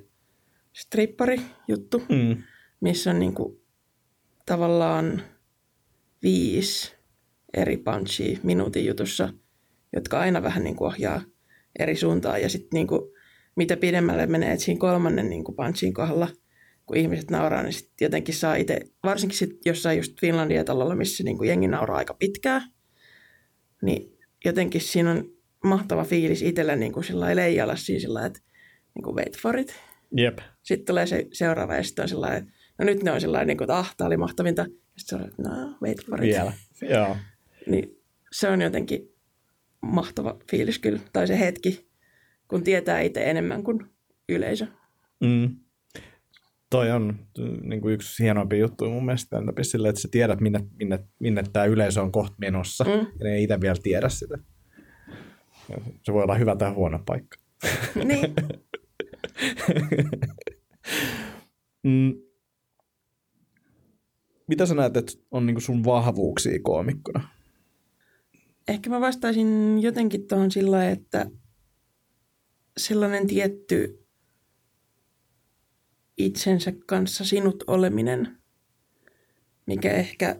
[0.72, 2.42] strippari-juttu, mm.
[2.80, 3.60] missä on niin kuin
[4.46, 5.22] tavallaan
[6.22, 6.92] viisi
[7.56, 9.32] eri punchia minuutin jutussa,
[9.92, 11.22] jotka aina vähän niin kuin ohjaa
[11.78, 12.42] eri suuntaan.
[12.42, 13.00] Ja sitten niin kuin,
[13.56, 16.28] mitä pidemmälle menee, että siinä kolmannen niin kuin punchin kohdalla,
[16.88, 21.24] kun ihmiset nauraa, niin sitten jotenkin saa itse, varsinkin sit jossain just Finlandia talolla, missä
[21.24, 22.62] niin kuin jengi nauraa aika pitkään,
[23.82, 25.24] niin jotenkin siinä on
[25.64, 28.40] mahtava fiilis itselle niin kuin sillä lailla leijalla siinä sillä että
[28.94, 29.74] niin kuin wait for it.
[30.16, 30.38] Jep.
[30.62, 33.56] Sitten tulee se seuraava ja sitten on sellainen, että no nyt ne on sellainen, niin
[33.56, 34.62] kuin, että ah, tämä oli mahtavinta.
[34.62, 36.30] Ja sitten on, että no, wait for it.
[36.30, 36.52] Vielä.
[36.90, 37.16] Joo.
[37.66, 37.96] Niin
[38.32, 39.12] se on jotenkin
[39.80, 41.88] mahtava fiilis kyllä, tai se hetki,
[42.48, 43.86] kun tietää itse enemmän kuin
[44.28, 44.66] yleisö.
[45.20, 45.56] Mm.
[46.70, 47.18] Toi on
[47.62, 51.44] niin kuin yksi hienoimpia juttuja mun mielestä stand sille, että sä tiedät, minne, minne, minne
[51.52, 52.90] tämä yleisö on kohta menossa, mm.
[52.90, 52.98] Mm.
[52.98, 54.38] ja ne ei itse vielä tiedä sitä.
[55.68, 57.38] Ja Se voi olla hyvä tai huono paikka.
[58.04, 58.34] Niin,
[61.82, 62.14] Mm.
[64.46, 67.28] Mitä sä näet, että on niin kuin sun vahvuuksia koomikkona?
[68.68, 71.26] ehkä mä vastaisin jotenkin tuohon sillä että
[72.76, 74.06] sellainen tietty
[76.18, 78.38] itsensä kanssa sinut oleminen,
[79.66, 80.36] mikä ehkä,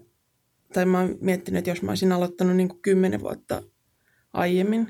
[0.72, 3.62] tai mä oon miettinyt, että jos mä olisin aloittanut niin kuin kymmenen vuotta
[4.32, 4.88] aiemmin,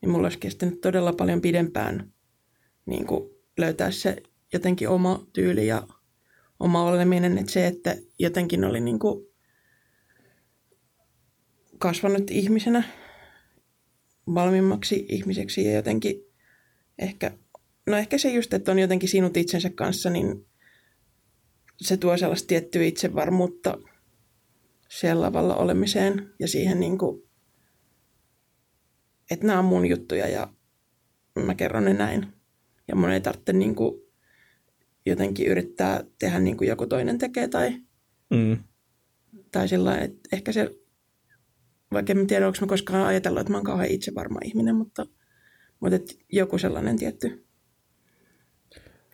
[0.00, 2.12] niin mulla olisi kestänyt todella paljon pidempään
[2.86, 5.88] niin kuin löytää se jotenkin oma tyyli ja
[6.60, 7.38] oma oleminen.
[7.38, 9.26] Että se, että jotenkin oli niin kuin
[11.78, 12.84] kasvanut ihmisenä
[14.34, 16.14] valmiimmaksi ihmiseksi ja jotenkin
[16.98, 17.38] ehkä,
[17.86, 20.46] no ehkä se just, että on jotenkin sinut itsensä kanssa, niin
[21.80, 23.78] se tuo sellaista tiettyä itsevarmuutta
[24.88, 27.22] siellä lavalla olemiseen ja siihen niin kuin,
[29.30, 30.52] että nämä on mun juttuja ja
[31.44, 32.26] mä kerron ne näin.
[32.88, 34.02] Ja mun ei tarvitse niin kuin
[35.06, 37.76] jotenkin yrittää tehdä niin kuin joku toinen tekee tai,
[38.30, 38.58] Mm.
[39.52, 40.70] tai sillä että ehkä se,
[41.92, 45.06] vaikka en tiedä, onko mä koskaan ajatellut, että mä oon kauhean itsevarma ihminen, mutta,
[45.80, 47.46] mutta että joku sellainen tietty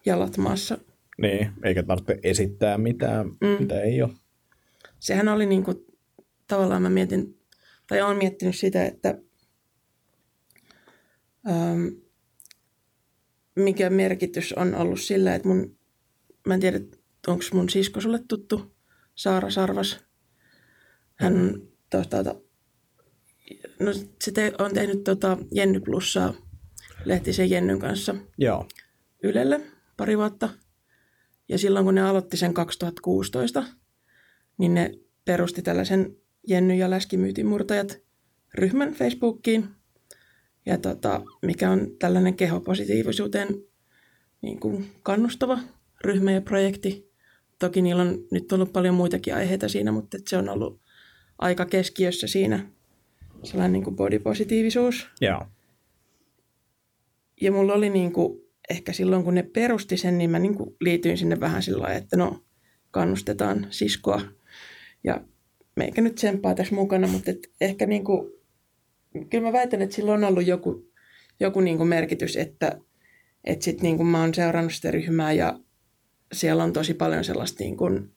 [0.09, 0.79] jalat maassa.
[1.23, 3.37] Niin, eikä tarvitse esittää mitään, mm.
[3.41, 3.57] Mm.
[3.59, 4.13] mitä ei ole.
[4.99, 5.77] Sehän oli niin kuin,
[6.47, 7.41] tavallaan mä mietin,
[7.87, 9.19] tai olen miettinyt sitä, että
[11.49, 11.87] ähm,
[13.57, 15.79] mikä merkitys on ollut sillä, että mun,
[16.47, 16.81] mä en tiedä,
[17.27, 18.75] onko mun sisko sulle tuttu,
[19.15, 20.05] Saara Sarvas.
[21.15, 22.35] Hän on toisaalta,
[23.81, 23.93] no
[24.23, 26.35] se te, on tehnyt tota Jenny Plussaa
[27.05, 28.69] Lehtisen Jennyn kanssa Joo.
[29.23, 29.61] Ylelle
[29.99, 30.49] pari vuotta.
[31.49, 33.65] Ja silloin kun ne aloitti sen 2016,
[34.59, 36.17] niin ne perusti tällaisen
[36.49, 37.99] Jenny ja Läskimyytin murtajat
[38.55, 39.69] ryhmän Facebookiin.
[40.67, 43.49] Ja tota, mikä on tällainen kehopositiivisuuteen
[44.43, 45.59] niin kuin kannustava
[46.05, 47.13] ryhmä ja projekti.
[47.59, 50.81] Toki niillä on nyt ollut paljon muitakin aiheita siinä, mutta se on ollut
[51.39, 52.67] aika keskiössä siinä
[53.43, 55.09] sellainen niin kuin body-positiivisuus.
[55.21, 55.47] Joo.
[57.41, 60.77] Ja mulla oli niin kuin, ehkä silloin, kun ne perusti sen, niin mä niin kuin
[60.81, 62.45] liityin sinne vähän sillä että no,
[62.91, 64.21] kannustetaan siskoa.
[65.05, 65.21] Ja
[65.77, 68.33] meikä nyt tsemppaa tässä mukana, mutta et ehkä niin kuin,
[69.31, 70.93] kyllä mä väitän, että sillä on ollut joku,
[71.41, 72.81] joku niin kuin merkitys, että,
[73.45, 75.61] että sit niin kuin mä oon seurannut sitä ryhmää ja
[76.33, 78.11] siellä on tosi paljon sellaista niin kuin,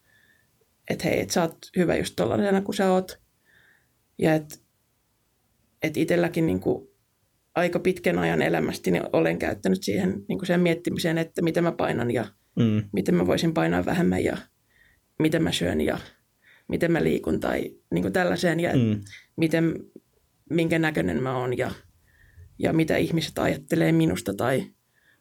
[0.90, 3.22] että hei, että sä oot hyvä just tollaisena kuin sä oot.
[4.18, 4.56] Ja että
[5.82, 6.91] et itselläkin niin kuin
[7.56, 12.12] aika pitkän ajan elämästäni olen käyttänyt siihen niin kuin sen miettimiseen, että mitä mä painan
[12.12, 12.26] ja
[12.56, 12.84] Mm.
[12.94, 14.38] miten mä voisin painaa vähemmän ja
[15.20, 15.98] miten mä syön ja
[16.68, 18.74] miten mä liikun tai niin kuin tällaiseen ja.
[18.76, 19.02] Mm.
[19.38, 19.74] miten,
[20.50, 21.72] minkä näköinen mä oon ja,
[22.60, 24.64] ja mitä ihmiset ajattelee minusta tai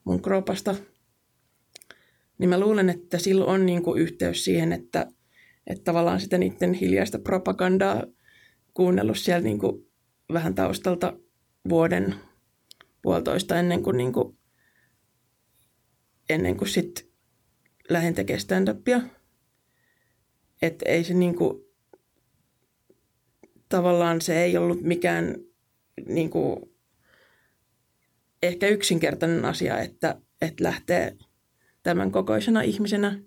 [0.04, 0.74] mun kropasta.
[2.38, 5.06] Niin mä luulen, että sillä on niin kuin yhteys siihen, että,
[5.66, 8.04] että tavallaan sitä niiden hiljaista propagandaa
[8.74, 9.86] kuunnellut siellä niin kuin
[10.32, 11.12] vähän taustalta
[11.68, 12.14] vuoden
[13.02, 14.38] puolitoista ennen kuin, niin kuin
[16.28, 17.04] ennen kuin sitten
[17.88, 19.00] lähdin tekemään stand-upia.
[20.62, 21.74] Että ei se niinku,
[23.68, 25.36] tavallaan se ei ollut mikään
[26.06, 26.72] niinku,
[28.42, 31.16] ehkä yksinkertainen asia, että, että lähtee
[31.82, 33.20] tämän kokoisena ihmisenä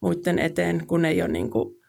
[0.00, 1.80] muiden eteen, kun ei ole niinku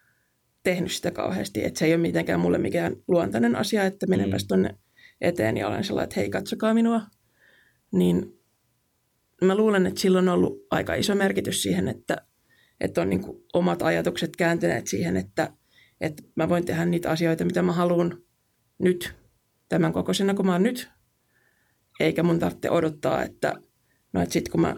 [0.63, 1.65] tehnyt sitä kauheasti.
[1.65, 4.47] Että se ei ole mitenkään mulle mikään luontainen asia, että menenpäs mm.
[4.47, 4.75] tuonne
[5.21, 7.01] eteen ja olen sellainen, että hei, katsokaa minua.
[7.91, 8.39] Niin
[9.41, 12.17] mä luulen, että sillä on ollut aika iso merkitys siihen, että,
[12.79, 15.53] että on niin kuin omat ajatukset kääntyneet siihen, että,
[16.01, 18.21] että mä voin tehdä niitä asioita, mitä mä haluan
[18.79, 19.13] nyt,
[19.69, 20.89] tämän kokoisena kuin mä oon nyt.
[21.99, 23.53] Eikä mun tarvitse odottaa, että
[24.13, 24.75] no että sit kun mä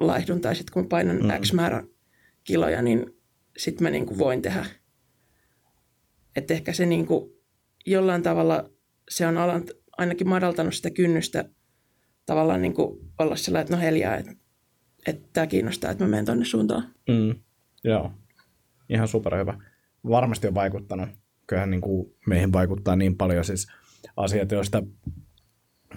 [0.00, 1.28] laihdun tai sitten kun mä painan mm.
[1.42, 1.84] X määrä
[2.44, 3.06] kiloja, niin
[3.56, 4.66] sitten mä niin kuin voin tehdä.
[6.36, 7.32] Että ehkä se niin kuin
[7.86, 8.70] jollain tavalla
[9.10, 9.38] se on
[10.00, 11.44] ainakin madaltanut sitä kynnystä
[12.26, 14.32] tavallaan niin kuin olla sellainen, että no heljaa, että,
[15.06, 16.82] että tämä kiinnostaa, että mä menen tuonne suuntaan.
[17.08, 17.34] Mm,
[17.84, 18.12] joo,
[18.88, 19.58] ihan superhyvä.
[20.08, 21.08] Varmasti on vaikuttanut.
[21.46, 23.66] Kyllähän niin kuin meihin vaikuttaa niin paljon siis
[24.16, 24.82] asiat, joista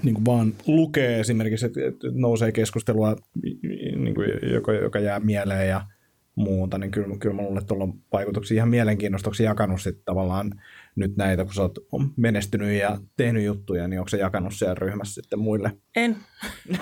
[0.03, 3.15] niin kuin vaan lukee esimerkiksi, että nousee keskustelua,
[3.95, 5.81] niin kuin, joka, joka jää mieleen ja
[6.35, 10.61] muuta, niin kyllä, kyllä mä luulen, että tuolla on vaikutuksia ihan mielenkiinnostoksi jakanut sitten tavallaan
[10.95, 11.79] nyt näitä, kun sä oot
[12.17, 15.71] menestynyt ja tehnyt juttuja, niin onko se jakanut siellä ryhmässä sitten muille?
[15.95, 16.17] En.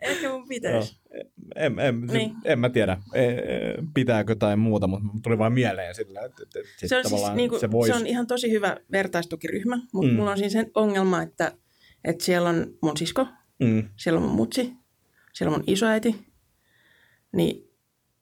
[0.00, 1.00] Ehkä mun pitäisi.
[1.10, 1.18] No,
[1.56, 2.32] en, en, niin.
[2.44, 3.38] en mä tiedä, e, e,
[3.94, 7.60] pitääkö tai muuta, mutta tuli vain mieleen sillä, että, että se, on siis, niin kuin,
[7.60, 7.86] se, vois...
[7.86, 10.16] se on ihan tosi hyvä vertaistukiryhmä, mutta mm.
[10.16, 11.52] mulla on siinä sen ongelma, että,
[12.04, 13.26] että siellä on mun sisko,
[13.58, 13.88] mm.
[13.96, 14.72] siellä on mun mutsi,
[15.32, 16.16] siellä on mun isoäiti,
[17.32, 17.70] niin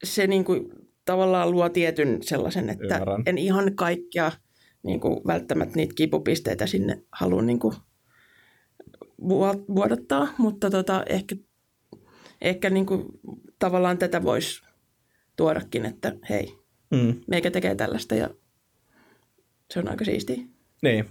[0.04, 3.22] se niin kuin tavallaan luo tietyn sellaisen, että Ymmärrän.
[3.26, 4.32] en ihan kaikkia
[4.82, 7.74] niin kuin välttämättä niitä kipupisteitä sinne halua niin kuin
[9.74, 11.36] vuodattaa, mutta tota, ehkä,
[12.40, 13.04] ehkä niin kuin
[13.58, 14.62] tavallaan tätä voisi
[15.36, 16.58] tuodakin, että hei,
[16.90, 17.20] mm.
[17.28, 18.30] meikä tekee tällaista ja
[19.70, 20.42] se on aika siistiä.
[20.82, 21.04] Niin.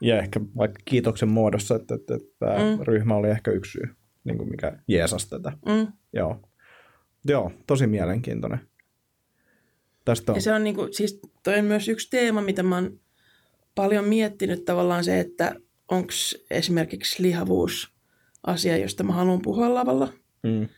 [0.00, 2.82] Ja ehkä vaikka kiitoksen muodossa, että, että, että tämä mm.
[2.82, 5.52] ryhmä oli ehkä yksi syy, niin kuin mikä jeesasi tätä.
[5.66, 5.92] Mm.
[6.12, 6.40] Joo.
[7.24, 8.60] Joo, tosi mielenkiintoinen.
[10.06, 10.36] Tästä on.
[10.36, 13.00] Ja se on niinku, siis toi on myös yksi teema, mitä mä oon
[13.74, 15.54] paljon miettinyt tavallaan se, että
[15.88, 16.12] onko
[16.50, 17.92] esimerkiksi lihavuus
[18.46, 20.12] asia, josta mä haluan puhua lavalla.
[20.42, 20.68] Mm.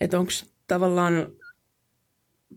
[0.00, 0.32] Että onko
[0.66, 1.32] tavallaan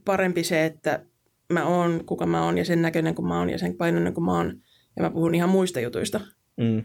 [0.05, 1.05] parempi se, että
[1.53, 4.25] mä oon kuka mä oon ja sen näköinen kuin mä oon ja sen painoinen kuin
[4.25, 4.61] mä oon
[4.95, 6.19] ja mä puhun ihan muista jutuista.
[6.57, 6.83] Mm.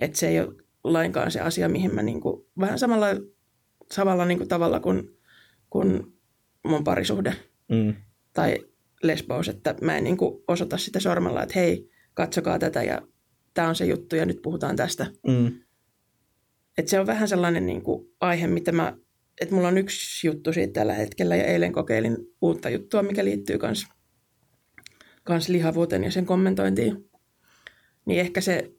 [0.00, 0.54] Että se ei ole
[0.84, 3.06] lainkaan se asia, mihin mä niinku, vähän samalla,
[3.92, 5.18] samalla niinku tavalla kuin,
[5.70, 6.18] kuin
[6.64, 7.36] mun parisuhde.
[7.68, 7.94] Mm
[8.38, 8.58] tai
[9.02, 13.02] lesbous, että mä en niin kuin osoita sitä sormella, että hei, katsokaa tätä ja
[13.54, 15.06] tämä on se juttu ja nyt puhutaan tästä.
[15.26, 15.60] Mm.
[16.78, 18.96] Et se on vähän sellainen niin kuin aihe, mitä mä,
[19.40, 23.58] että mulla on yksi juttu siitä tällä hetkellä ja eilen kokeilin uutta juttua, mikä liittyy
[23.58, 23.86] kans,
[25.24, 27.10] kans lihavuuteen ja sen kommentointiin.
[28.04, 28.72] Niin ehkä se,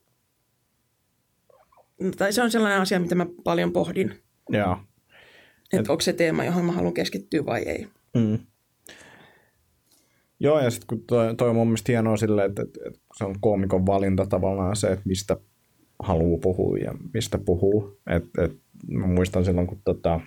[2.18, 4.24] tai se on sellainen asia, mitä mä paljon pohdin.
[4.49, 4.78] Joo.
[5.64, 7.88] Että Et, onko se teema, johon mä haluan keskittyä vai ei.
[8.16, 8.39] Mm.
[10.39, 13.25] Joo, ja sitten kun toi, toi on mun mielestä hienoa silleen, että, että, että se
[13.25, 15.37] on koomikon valinta tavallaan se, että mistä
[16.03, 17.99] haluaa puhua ja mistä puhuu.
[18.07, 20.19] Et, et, mä muistan silloin, kun tota,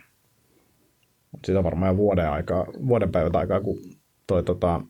[1.47, 3.79] sitä varmaan jo vuoden, aikaa, vuoden päivät aikaa, kun
[4.27, 4.81] toi tota,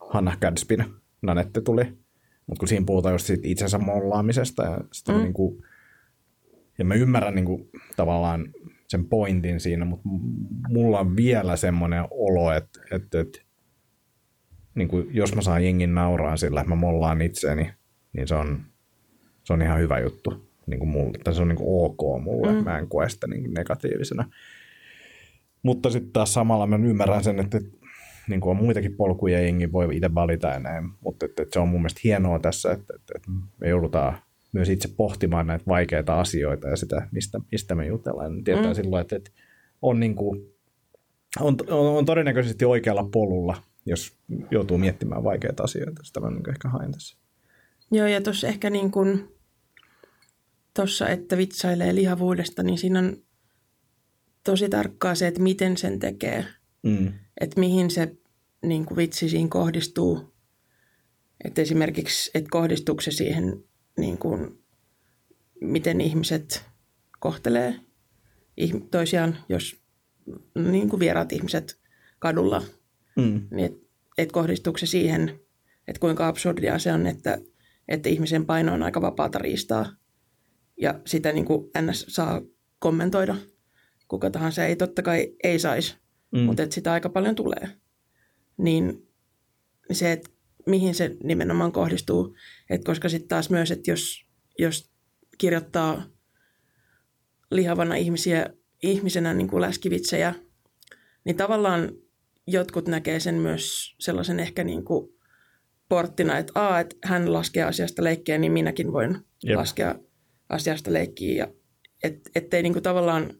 [0.00, 0.84] Hanna Gadspin
[1.22, 1.84] Nanette tuli.
[2.46, 5.18] Mutta kun siinä puhutaan just siitä itsensä mollaamisesta ja sitä mm.
[5.18, 5.62] niin kuin,
[6.78, 8.48] ja mä ymmärrän niin kuin, tavallaan
[8.88, 10.08] sen pointin siinä, mutta
[10.68, 13.38] mulla on vielä semmoinen olo, että, että, että
[14.78, 17.70] niin kuin, jos mä saan jengin nauraa sillä, että mä mollaan itseäni,
[18.12, 18.60] niin se on,
[19.44, 20.48] se on ihan hyvä juttu.
[20.66, 22.64] Niin kuin mulle, tai se on niin kuin ok mulle, mm.
[22.64, 24.30] mä en koe sitä niin kuin negatiivisena.
[25.62, 27.60] Mutta sitten taas samalla mä ymmärrän sen, että
[28.28, 31.60] niin kuin on muitakin polkuja, jengi voi itse valita ja näin, mutta että, että se
[31.60, 34.18] on mun mielestä hienoa tässä, että, että, että me joudutaan
[34.52, 38.44] myös itse pohtimaan näitä vaikeita asioita ja sitä, mistä, mistä me jutellaan.
[38.44, 38.74] Tietää mm.
[38.74, 39.30] silloin, että, että
[39.82, 40.54] on, niin kuin,
[41.40, 44.16] on, on, on todennäköisesti oikealla polulla jos
[44.50, 46.02] joutuu miettimään vaikeita asioita.
[46.04, 47.16] Sitä mä niin ehkä haen tässä.
[47.90, 49.28] Joo, ja tuossa ehkä niin kuin
[50.74, 53.16] tuossa, että vitsailee lihavuudesta, niin siinä on
[54.44, 56.46] tosi tarkkaa se, että miten sen tekee.
[56.82, 57.12] Mm.
[57.40, 58.16] Että mihin se
[58.62, 60.34] niin kuin vitsi siinä kohdistuu.
[61.44, 63.64] Että esimerkiksi, että kohdistuuko se siihen,
[63.98, 64.64] niin kuin,
[65.60, 66.64] miten ihmiset
[67.18, 67.74] kohtelee
[68.90, 69.80] toisiaan, jos
[70.54, 71.80] niin kuin vieraat ihmiset
[72.18, 72.62] kadulla–
[73.18, 73.48] Mm.
[73.50, 73.86] Niin että
[74.18, 75.40] et kohdistuuko se siihen,
[75.88, 77.38] että kuinka absurdia se on, että,
[77.88, 79.92] että ihmisen paino on aika vapaata riistaa
[80.80, 82.42] ja sitä niin kuin NS saa
[82.78, 83.36] kommentoida.
[84.08, 85.96] Kuka tahansa ei totta kai ei saisi,
[86.32, 86.38] Mm.
[86.38, 86.44] mm.
[86.44, 87.68] mutta että sitä aika paljon tulee.
[88.56, 89.08] Niin
[89.92, 90.30] se, että
[90.66, 92.36] mihin se nimenomaan kohdistuu.
[92.70, 94.26] että koska sitten taas myös, että jos,
[94.58, 94.90] jos
[95.38, 96.02] kirjoittaa
[97.50, 98.50] lihavana ihmisiä,
[98.82, 100.34] ihmisenä niin kuin läskivitsejä,
[101.24, 101.92] niin tavallaan
[102.50, 105.08] jotkut näkee sen myös sellaisen ehkä niin kuin
[105.88, 109.56] porttina, että, Aa, että hän laskee asiasta leikkiä, niin minäkin voin Jep.
[109.56, 109.94] Laskea
[110.48, 111.34] asiasta leikkiä.
[111.34, 111.52] Ja
[112.02, 113.30] et, ettei niin kuin tavallaan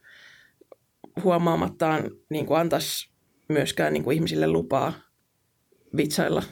[1.25, 3.11] huomaamattaan niin kuin antaisi
[3.49, 4.93] myöskään niin kuin ihmisille lupaa
[5.97, 6.43] vitsailla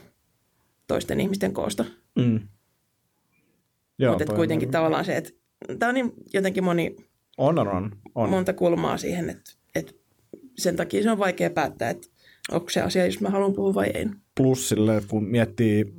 [0.87, 1.85] toisten ihmisten koosta.
[2.15, 2.39] Mm.
[3.99, 5.31] Joo, Mutta kuitenkin tavallaan se, että
[5.79, 6.95] tämä on niin jotenkin moni,
[7.37, 7.91] On, on, on.
[8.15, 8.29] on.
[8.29, 9.93] monta kulmaa siihen, että, että
[10.57, 12.07] sen takia se on vaikea päättää, että
[12.51, 14.05] onko se asia, jos mä haluan puhua vai ei.
[14.37, 15.93] Plus sille, että kun miettii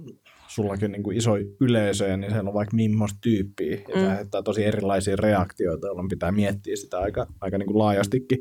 [0.49, 3.79] sullakin niin kuin iso yleisöjä, niin siellä on vaikka millaista tyyppiä.
[3.89, 4.01] Ja mm.
[4.01, 8.39] se aiheuttaa tosi erilaisia reaktioita, jolloin pitää miettiä sitä aika, aika niin kuin laajastikin,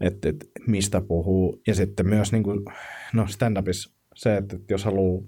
[0.00, 1.62] että, että mistä puhuu.
[1.66, 2.64] Ja sitten myös niin kuin,
[3.12, 5.22] no stand-upissa se, että että jos haluaa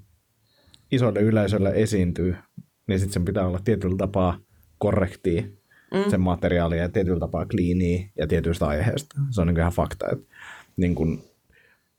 [0.92, 2.42] isolle yleisölle esiintyä,
[2.88, 4.38] niin sitten sen pitää olla tietyllä tapaa
[4.78, 5.42] korrektia
[5.94, 6.10] mm.
[6.10, 9.16] sen materiaalia ja tietyllä tapaa kliiniä ja tietystä aiheesta.
[9.30, 10.34] Se on niin kuin ihan fakta, että
[10.76, 11.29] niin kuin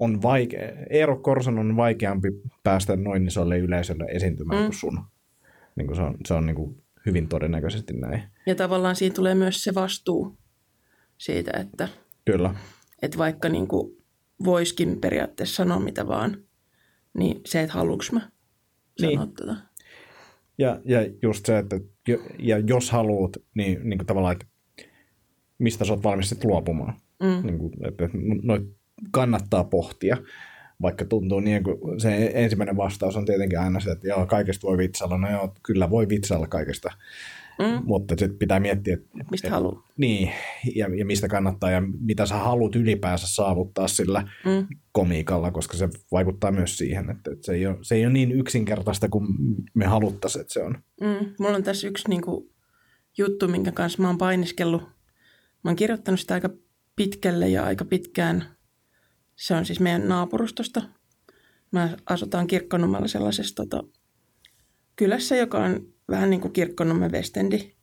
[0.01, 2.27] on vaikea, Eero Korson on vaikeampi
[2.63, 4.65] päästä noin isolle yleisölle esiintymään mm.
[4.65, 4.99] kuin sun.
[5.75, 8.23] Niin kuin se on, se on niin kuin hyvin todennäköisesti näin.
[8.45, 10.37] Ja tavallaan siinä tulee myös se vastuu
[11.17, 11.87] siitä, että,
[12.25, 12.55] Kyllä.
[13.01, 13.97] että vaikka niin kuin
[14.43, 16.37] voiskin periaatteessa sanoa mitä vaan,
[17.17, 18.29] niin se, että haluuks mä
[19.01, 19.19] Niin.
[19.19, 19.55] sanoa tätä.
[20.57, 24.45] Ja, ja just se, että jo- ja jos haluat, niin, niin kuin tavallaan, että
[25.57, 26.93] mistä sä oot valmis luopumaan.
[27.23, 27.45] Mm.
[27.45, 28.09] Niin kuin, että
[28.43, 28.80] noit
[29.11, 30.17] kannattaa pohtia,
[30.81, 34.77] vaikka tuntuu niin kuin se ensimmäinen vastaus on tietenkin aina se, että joo, kaikesta voi
[34.77, 35.17] vitsailla.
[35.17, 36.91] No joo, kyllä voi vitsailla kaikesta,
[37.59, 37.81] Mm.
[37.85, 39.87] mutta sitten pitää miettiä, että Mistä haluaa.
[39.97, 40.31] Niin,
[40.75, 44.67] ja, ja mistä kannattaa ja mitä sä haluat ylipäänsä saavuttaa sillä Mm.
[44.91, 48.31] komiikalla, koska se vaikuttaa myös siihen, että, että se, ei ole, se ei ole niin
[48.31, 49.27] yksinkertaista kuin
[49.73, 50.77] me haluttaisiin, että se on.
[51.01, 51.33] Mm.
[51.39, 52.49] Mulla on tässä yksi niin kuin,
[53.17, 54.81] juttu, minkä kanssa mä oon painiskellut.
[55.63, 56.49] Mä oon kirjoittanut sitä aika
[56.95, 58.45] pitkälle ja aika pitkään.
[59.35, 60.81] Se on siis meidän naapurustosta.
[61.71, 63.83] Mä asutaan Kirkkonummella sellaisessa tota,
[64.95, 67.75] kylässä, joka on vähän niin kuin Kirkkonummen Westendi.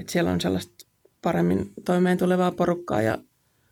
[0.00, 0.86] Et siellä on sellaista
[1.22, 3.18] paremmin toimeen tulevaa porukkaa ja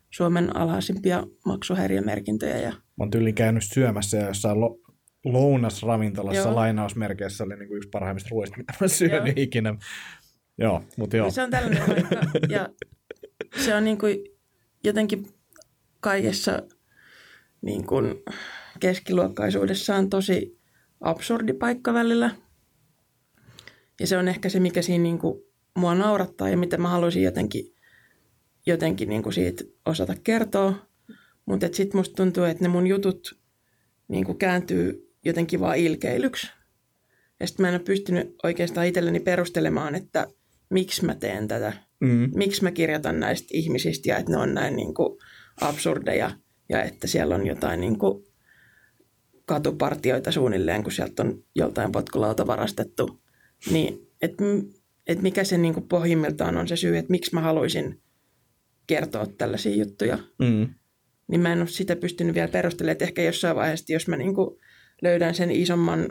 [0.09, 2.57] Suomen alhaisimpia maksuhäiriömerkintöjä.
[2.57, 4.79] Ja, Mä oon tyyliin käynyt syömässä ja jossain lo,
[5.25, 6.55] lounasravintolassa Joo.
[6.55, 9.43] lainausmerkeissä oli niin kuin yksi parhaimmista ruoista, mitä mä syönyt Joo.
[9.43, 9.75] ikinä.
[10.57, 11.31] Joo, mutta joo.
[11.31, 12.15] Se on tällainen paikka
[12.49, 12.69] ja
[13.65, 14.17] se on niin kuin
[14.83, 15.27] jotenkin
[15.99, 16.61] kaikessa
[17.61, 18.15] niin kuin
[18.79, 20.59] keskiluokkaisuudessaan tosi
[21.01, 22.31] absurdi paikka välillä.
[23.99, 25.41] Ja se on ehkä se, mikä siinä niin kuin
[25.77, 27.75] mua naurattaa ja mitä mä haluaisin jotenkin,
[28.65, 30.73] jotenkin niin kuin siitä osata kertoa.
[31.45, 33.39] Mutta sitten musta tuntuu, että ne mun jutut
[34.07, 36.47] niin kuin kääntyy jotenkin vaan ilkeilyksi.
[37.39, 40.27] Ja sitten mä en ole pystynyt oikeastaan itselleni perustelemaan, että
[40.69, 41.73] miksi mä teen tätä.
[41.99, 42.31] Mm.
[42.35, 45.19] Miksi mä kirjoitan näistä ihmisistä ja että ne on näin niin kuin
[45.61, 46.31] absurdeja
[46.71, 48.23] ja että siellä on jotain niin kuin
[49.45, 53.21] katupartioita suunnilleen, kun sieltä on joltain potkulauta varastettu.
[53.71, 54.43] Niin, että
[55.07, 58.01] et mikä se niin kuin pohjimmiltaan on se syy, että miksi mä haluaisin
[58.87, 60.69] kertoa tällaisia juttuja Mm.
[61.27, 64.35] niin mä en ole sitä pystynyt vielä perustelemaan, että ehkä jossain vaiheessa, jos mä niin
[64.35, 64.59] kuin
[65.01, 66.07] löydän sen isomman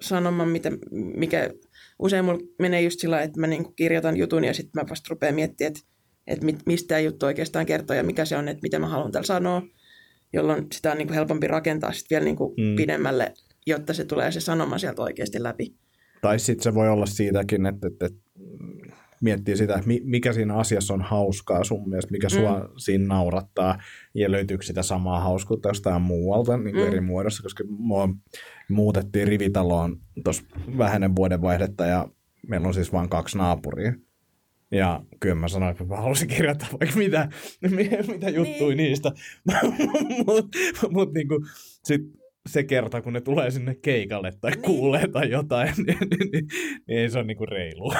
[0.00, 1.50] sanoman, mitä, mikä
[1.98, 5.06] usein mulla menee just sillä että mä niin kuin kirjoitan jutun ja sitten mä vasta
[5.10, 5.88] rupean miettimään, että,
[6.28, 9.12] että mit- mistä tämä juttu oikeastaan kertoo ja mikä se on, että mitä mä haluan
[9.12, 9.62] tällä sanoa,
[10.32, 12.64] jolloin sitä on niin kuin helpompi rakentaa sitten vielä niin kuin Mm.
[12.64, 12.76] mm.
[12.76, 13.34] pidemmälle,
[13.66, 15.74] jotta se tulee se sanoma sieltä oikeasti läpi.
[16.20, 18.20] Tai sitten se voi olla siitäkin, että, että, että
[19.20, 22.68] miettii sitä, mikä siinä asiassa on hauskaa sun mielestä, mikä sua mm.
[22.76, 23.78] siinä naurattaa,
[24.14, 26.80] ja löytyykö sitä samaa hauskuutta jostain muualta niin kuin mm.
[26.80, 26.92] Mm.
[26.92, 28.08] eri muodossa, koska mua
[28.68, 30.42] muutettiin rivitaloon tuossa
[30.78, 32.08] vähäinen vuodenvaihdetta, ja
[32.48, 33.92] meillä on siis vain kaksi naapuria.
[34.70, 37.28] Ja kyllä mä sanoin, että mä haluaisin kirjoittaa vaikka mitä,
[38.12, 38.76] mitä juttuja niin.
[38.76, 38.76] Niin.
[38.76, 39.12] niistä.
[40.26, 40.58] Mutta
[40.90, 41.46] mut niinku,
[41.84, 42.02] sit
[42.48, 44.62] se kerta, kun ne tulee sinne keikalle tai niin.
[44.62, 44.66] Niin.
[44.66, 46.46] kuulee tai jotain, niin, niin, niin,
[46.88, 47.92] niin ei se ole niinku reilu.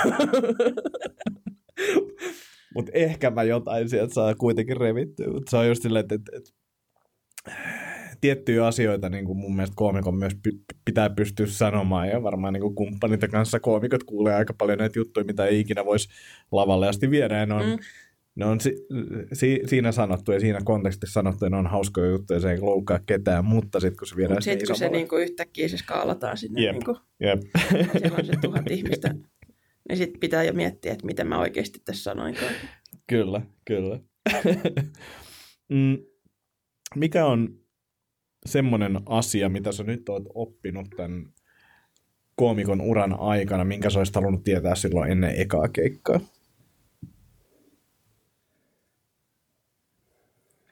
[2.74, 5.26] Mutta ehkä mä jotain sieltä saa kuitenkin revittyä.
[5.26, 6.50] Mutta se on just silleen, että, että, että
[8.20, 12.62] tiettyjä asioita niin kuin mun mielestä koomikon myös py- pitää pystyä sanomaan ja varmaan niin
[12.62, 16.08] kuin kumppanita kanssa koomikot kuulee aika paljon näitä juttuja, mitä ei ikinä voisi
[16.52, 17.78] lavalle asti viedä ja ne on, mm.
[18.34, 18.86] Ne on si-
[19.32, 22.98] si- siinä sanottu ja siinä kontekstissa sanottu ja ne on hauskoja juttuja, se ei loukkaa
[23.06, 26.62] ketään, mutta sitten kun se viedään sitten kun se niin kuin yhtäkkiä se skaalataan sinne,
[26.62, 26.72] Jep.
[26.72, 27.40] niin kuin, Jep.
[27.98, 29.14] siellä on se tuhat ihmistä
[29.88, 32.52] niin sitten pitää jo miettiä, että miten mä oikeasti tässä sanoinkaan.
[33.06, 34.00] Kyllä, kyllä.
[35.68, 35.98] mm,
[36.94, 37.58] mikä on
[38.46, 41.32] semmoinen asia, mitä sä nyt oot oppinut tämän
[42.34, 46.20] koomikon uran aikana, minkä sä olisit halunnut tietää silloin ennen ekaa keikkaa?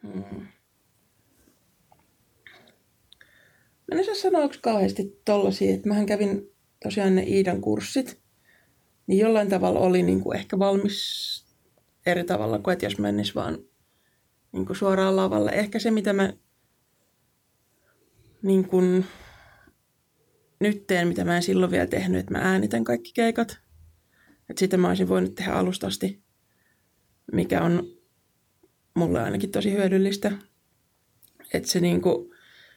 [0.03, 0.47] Hmm.
[3.89, 6.51] Mä en osaa sanoa, kauheasti tollasia, että mähän kävin
[6.83, 8.21] tosiaan ne Iidan kurssit,
[9.07, 11.47] niin jollain tavalla oli niin kuin ehkä valmis
[12.07, 13.59] eri tavalla kuin, että jos menisi vaan
[14.53, 15.51] niin kuin suoraan lavalle.
[15.51, 16.33] Ehkä se, mitä mä
[18.47, 19.05] niin kuin
[20.61, 23.59] nyt teen, mitä mä en silloin vielä tehnyt, että mä äänitän kaikki keikat.
[24.51, 26.23] Että sitä mä olisin voinut tehdä alustasti,
[27.33, 27.89] mikä on
[28.95, 30.33] mulle ainakin tosi hyödyllistä.
[31.55, 32.35] Että se niinku,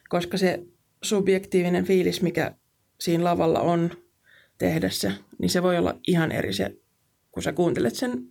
[0.08, 0.62] koska se
[1.02, 2.54] subjektiivinen fiilis, mikä
[3.00, 3.90] siinä lavalla on
[4.58, 6.76] tehdessä, niin se voi olla ihan eri se,
[7.32, 8.28] kun sä kuuntelet sen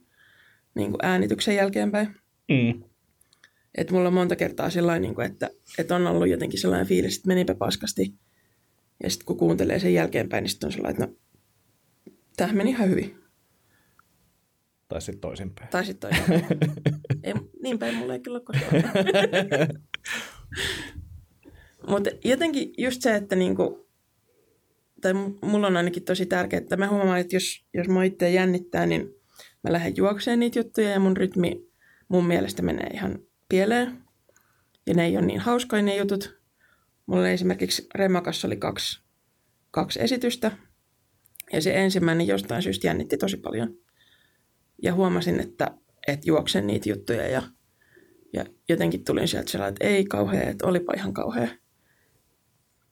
[0.75, 2.15] niin kuin äänityksen jälkeenpäin.
[2.49, 2.88] Mm.
[3.75, 7.15] Että mulla on monta kertaa sellainen, niin kuin, että, että on ollut jotenkin sellainen fiilis,
[7.15, 8.13] että menipä paskasti.
[9.03, 11.13] Ja sitten kun kuuntelee sen jälkeenpäin, niin sitten on sellainen, että no,
[12.37, 13.19] tämähän meni ihan hyvin.
[14.87, 15.69] Tai sitten toisinpäin.
[15.69, 16.59] Tai sitten toisinpäin.
[17.23, 18.83] ei, niin päin mulla ei kyllä koskaan.
[21.89, 23.89] Mutta jotenkin just se, että niinku,
[25.01, 28.85] tai mulla on ainakin tosi tärkeää, että mä huomaan, että jos, jos mä itse jännittää,
[28.85, 29.01] niin
[29.63, 31.69] mä lähden juokseen niitä juttuja ja mun rytmi
[32.07, 34.03] mun mielestä menee ihan pieleen.
[34.87, 36.39] Ja ne ei ole niin hauskoja ne jutut.
[37.05, 39.01] Mulla esimerkiksi Remakassa oli kaksi,
[39.71, 40.51] kaksi esitystä.
[41.53, 43.77] Ja se ensimmäinen jostain syystä jännitti tosi paljon.
[44.83, 45.71] Ja huomasin, että,
[46.07, 47.41] että juoksen niitä juttuja ja,
[48.33, 51.47] ja jotenkin tulin sieltä sellainen, että ei kauhea, että olipa ihan kauhea.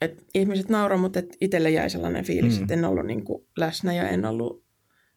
[0.02, 2.62] Et ihmiset nauroivat, mutta et itselle jäi sellainen fiilis, mm.
[2.62, 4.64] että en ollut niin kuin läsnä ja en ollut,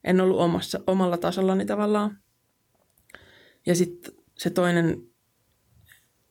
[0.04, 2.18] en ollut omassa, omalla tasollani tavallaan.
[3.66, 5.09] Ja sitten se toinen,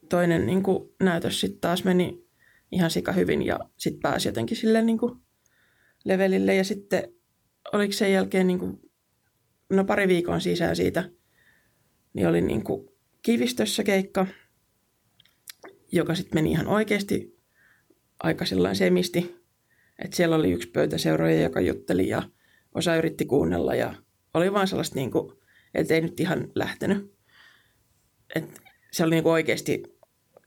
[0.10, 2.28] toinen niin kuin näytös sitten taas meni
[2.72, 5.20] ihan sika hyvin ja sitten pääsi jotenkin sille niin kuin
[6.05, 6.55] levelille.
[6.55, 7.14] Ja sitten
[7.74, 8.91] oliko sen jälkeen niin kuin,
[9.70, 11.10] no pari viikon sisään siitä,
[12.14, 12.88] niin oli niin kuin
[13.22, 14.28] kivistössä keikka,
[15.91, 17.39] joka sitten meni ihan oikeasti
[18.24, 19.39] aika sellainen semisti.
[19.99, 22.24] Että siellä oli yksi pöytäseuroja, joka jutteli ja
[22.76, 23.95] osa yritti kuunnella ja
[24.34, 25.34] oli vaan sellaista, niin kuin,
[25.74, 27.14] että ei nyt ihan lähtenyt.
[28.36, 29.84] Et se oli niin kuin oikeasti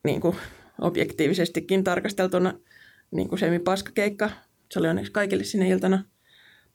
[0.04, 0.36] niin kuin
[0.80, 2.54] objektiivisestikin tarkasteltuna
[3.10, 4.30] niin kuin semipaskakeikka.
[4.72, 6.04] Se oli onneksi kaikille sinne iltana.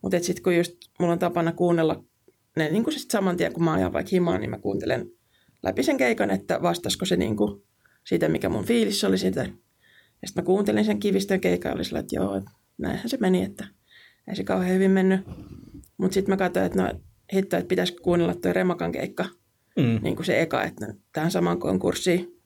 [0.02, 2.04] Mutta sitten kun just mulla on tapana kuunnella
[2.58, 5.12] ne niin kuin sit saman tien, kun mä ajan vaikka himaan, niin mä kuuntelen
[5.64, 7.64] läpi sen keikan, että vastasko se niin kuin
[8.04, 9.42] siitä, mikä mun fiilis oli siitä.
[10.22, 12.42] Ja sitten mä kuuntelin sen kivistön keikan ja oli sillä, että joo,
[12.78, 13.68] näinhän se meni, että
[14.28, 15.22] ei se kauhean hyvin mennyt.
[15.98, 17.00] Mutta sitten mä katsoin, että no
[17.34, 19.26] hitto, että pitäisikö kuunnella tuo Remakan keikka,
[19.78, 20.00] mm.
[20.02, 22.37] niin kuin se eka, että tähän samaan konkurssiin,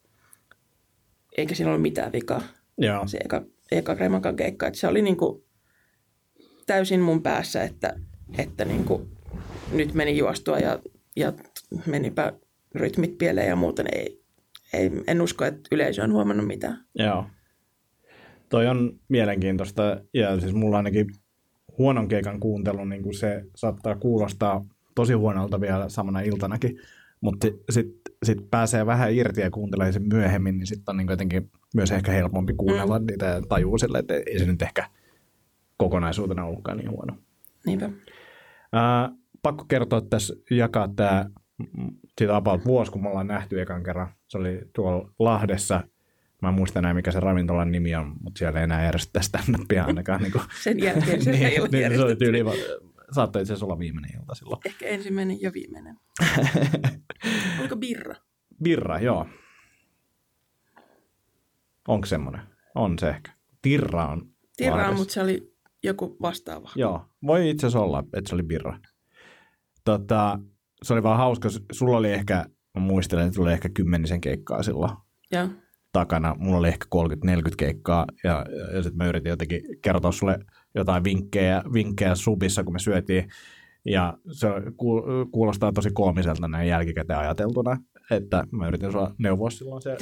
[1.37, 2.41] eikä siinä ollut mitään vikaa.
[2.77, 3.07] Joo.
[3.07, 5.43] Se eka, eka Remakan keikka, että se oli niin kuin
[6.65, 7.93] täysin mun päässä, että,
[8.37, 9.09] että niin kuin
[9.71, 10.79] nyt meni juostua ja,
[11.15, 11.33] ja
[11.85, 12.33] menipä
[12.75, 14.21] rytmit pieleen ja muuten ei,
[14.73, 16.85] ei, en usko, että yleisö on huomannut mitään.
[16.95, 17.25] Joo.
[18.49, 21.07] Toi on mielenkiintoista ja siis mulla ainakin
[21.77, 24.65] huonon keikan kuuntelu, niin kuin se saattaa kuulostaa
[24.95, 26.79] tosi huonolta vielä samana iltanakin,
[27.21, 31.51] mutta sitten sit pääsee vähän irti ja kuuntelee sen myöhemmin, niin sitten on niin jotenkin
[31.75, 33.05] myös ehkä helpompi kuunnella mm.
[33.05, 34.89] niitä ja tajuu sille, että ei se nyt ehkä
[35.77, 37.17] kokonaisuutena ollutkaan niin huono.
[37.65, 37.89] Niinpä.
[38.73, 39.09] Ää,
[39.41, 41.25] pakko kertoa tässä, jakaa tämä
[42.17, 44.07] siitä about vuosi, kun me ollaan nähty ekan kerran.
[44.27, 45.83] Se oli tuolla Lahdessa.
[46.41, 49.85] Mä en muista enää, mikä se ravintolan nimi on, mutta siellä ei enää järjestetä stand-upia
[49.85, 50.21] ainakaan.
[50.21, 50.43] niin kuin.
[50.63, 52.43] Sen jälkeen se niin, ei ole niin, se oli tyyli,
[53.13, 54.61] saattoi itse asiassa olla viimeinen ilta silloin.
[54.65, 55.97] Ehkä ensimmäinen ja viimeinen.
[57.61, 58.15] Onko birra?
[58.63, 59.27] Birra, joo.
[61.87, 62.41] Onko semmoinen?
[62.75, 63.31] On se ehkä.
[63.61, 64.29] Tirra on.
[64.57, 66.69] Tirra, mutta se oli joku vastaava.
[66.75, 68.79] Joo, voi itse asiassa olla, että se oli birra.
[69.85, 70.39] Tota,
[70.83, 71.49] se oli vaan hauska.
[71.71, 74.91] Sulla oli ehkä, mä muistelen, että oli ehkä kymmenisen keikkaa silloin
[75.31, 75.47] Joo.
[75.91, 76.35] takana.
[76.39, 80.39] Mulla oli ehkä 30-40 keikkaa ja, ja, ja sitten mä yritin jotenkin kertoa sulle
[80.75, 83.29] jotain vinkkejä, vinkkejä subissa, kun me syötiin.
[83.85, 84.47] Ja se
[85.31, 87.77] kuulostaa tosi koomiselta näin jälkikäteen ajateltuna,
[88.11, 89.89] että mä yritin sua neuvoa silloin se.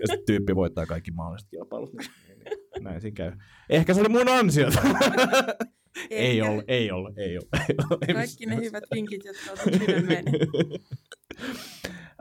[0.00, 1.92] ja sitten tyyppi voittaa kaikki mahdolliset kilpailut.
[1.92, 3.32] Niin, niin, näin siinä käy.
[3.68, 4.82] Ehkä se oli mun ansiota.
[6.10, 7.48] ei ollut, ei ollut, ei ollut.
[8.14, 10.24] Kaikki ne hyvät vinkit, jotka otat sydämeen.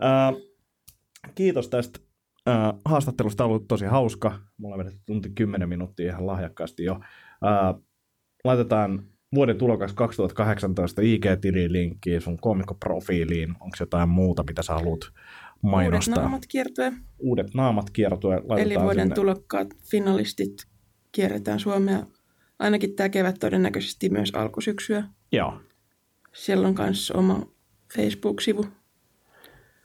[0.01, 0.51] uh,
[1.35, 1.99] kiitos tästä
[2.85, 3.43] haastattelusta.
[3.43, 4.39] On ollut tosi hauska.
[4.57, 6.99] Mulla on vedetty tunti 10 minuuttia ihan lahjakkaasti jo.
[8.43, 9.03] Laitetaan
[9.35, 14.99] vuoden tulokas 2018 IG-tiliin linkkiin, sun komikkoprofiiliin, onko jotain muuta, mitä sä haluat
[15.61, 16.13] mainostaa?
[16.13, 16.93] Uudet naamat kiertue.
[17.19, 18.41] Uudet naamat kiertue.
[18.57, 19.15] Eli vuoden sinne.
[19.15, 20.67] tulokkaat finalistit
[21.11, 22.05] kierretään Suomea.
[22.59, 25.03] Ainakin tämä kevät todennäköisesti myös alkusyksyä.
[25.31, 25.61] Joo,
[26.33, 27.45] Siellä on myös oma
[27.95, 28.65] Facebook-sivu.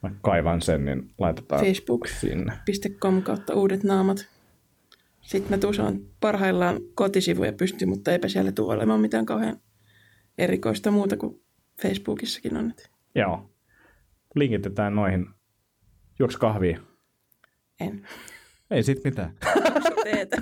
[0.08, 2.06] Mä kaivan sen, niin laitetaan Facebook.
[2.06, 2.52] sinne.
[3.00, 4.28] .com kautta uudet naamat.
[5.20, 9.60] Sitten mä tuusaan parhaillaan kotisivuja pysty, mutta eipä siellä tule olemaan mitään kauhean
[10.38, 11.42] erikoista muuta kuin
[11.82, 12.70] Facebookissakin on.
[12.70, 13.50] Et Joo.
[14.34, 15.26] Linkitetään noihin.
[16.18, 16.80] Juoks kahvia?
[17.80, 18.06] en.
[18.70, 19.34] Ei sit mitään.
[20.04, 20.36] Teetä.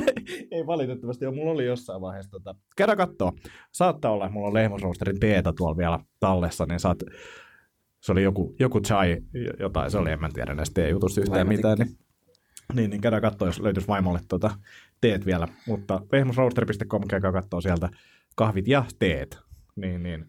[0.52, 1.34] Ei valitettavasti ole.
[1.34, 2.30] Mulla oli jossain vaiheessa.
[2.30, 2.54] Tota...
[2.76, 3.32] Käydä kattoo.
[3.72, 6.98] Saattaa olla, että mulla on lehmusroosterin teetä tuolla vielä tallessa, niin saat...
[8.00, 9.16] Se oli joku, joku chai,
[9.60, 11.78] jotain se oli, en mä tiedä näistä teejutusta yhtään Vaimo mitään.
[11.78, 11.98] Niin,
[12.74, 14.50] niin, niin käydään katsoa, jos löytyisi vaimolle tota,
[15.00, 15.48] teet vielä.
[15.66, 17.88] Mutta lehmusroasteri.com käykää katsoa sieltä
[18.36, 19.38] kahvit ja teet.
[19.76, 20.26] Niin, niin.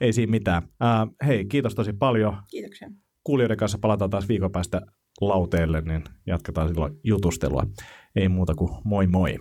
[0.00, 0.62] Ei siinä mitään.
[0.80, 2.36] Ää, hei, kiitos tosi paljon.
[2.50, 2.90] Kiitoksia.
[3.24, 4.80] Kuulijoiden kanssa palataan taas viikon päästä
[5.20, 7.66] lauteelle, niin jatketaan silloin jutustelua.
[8.16, 9.38] Ei muuta kuin moi moi.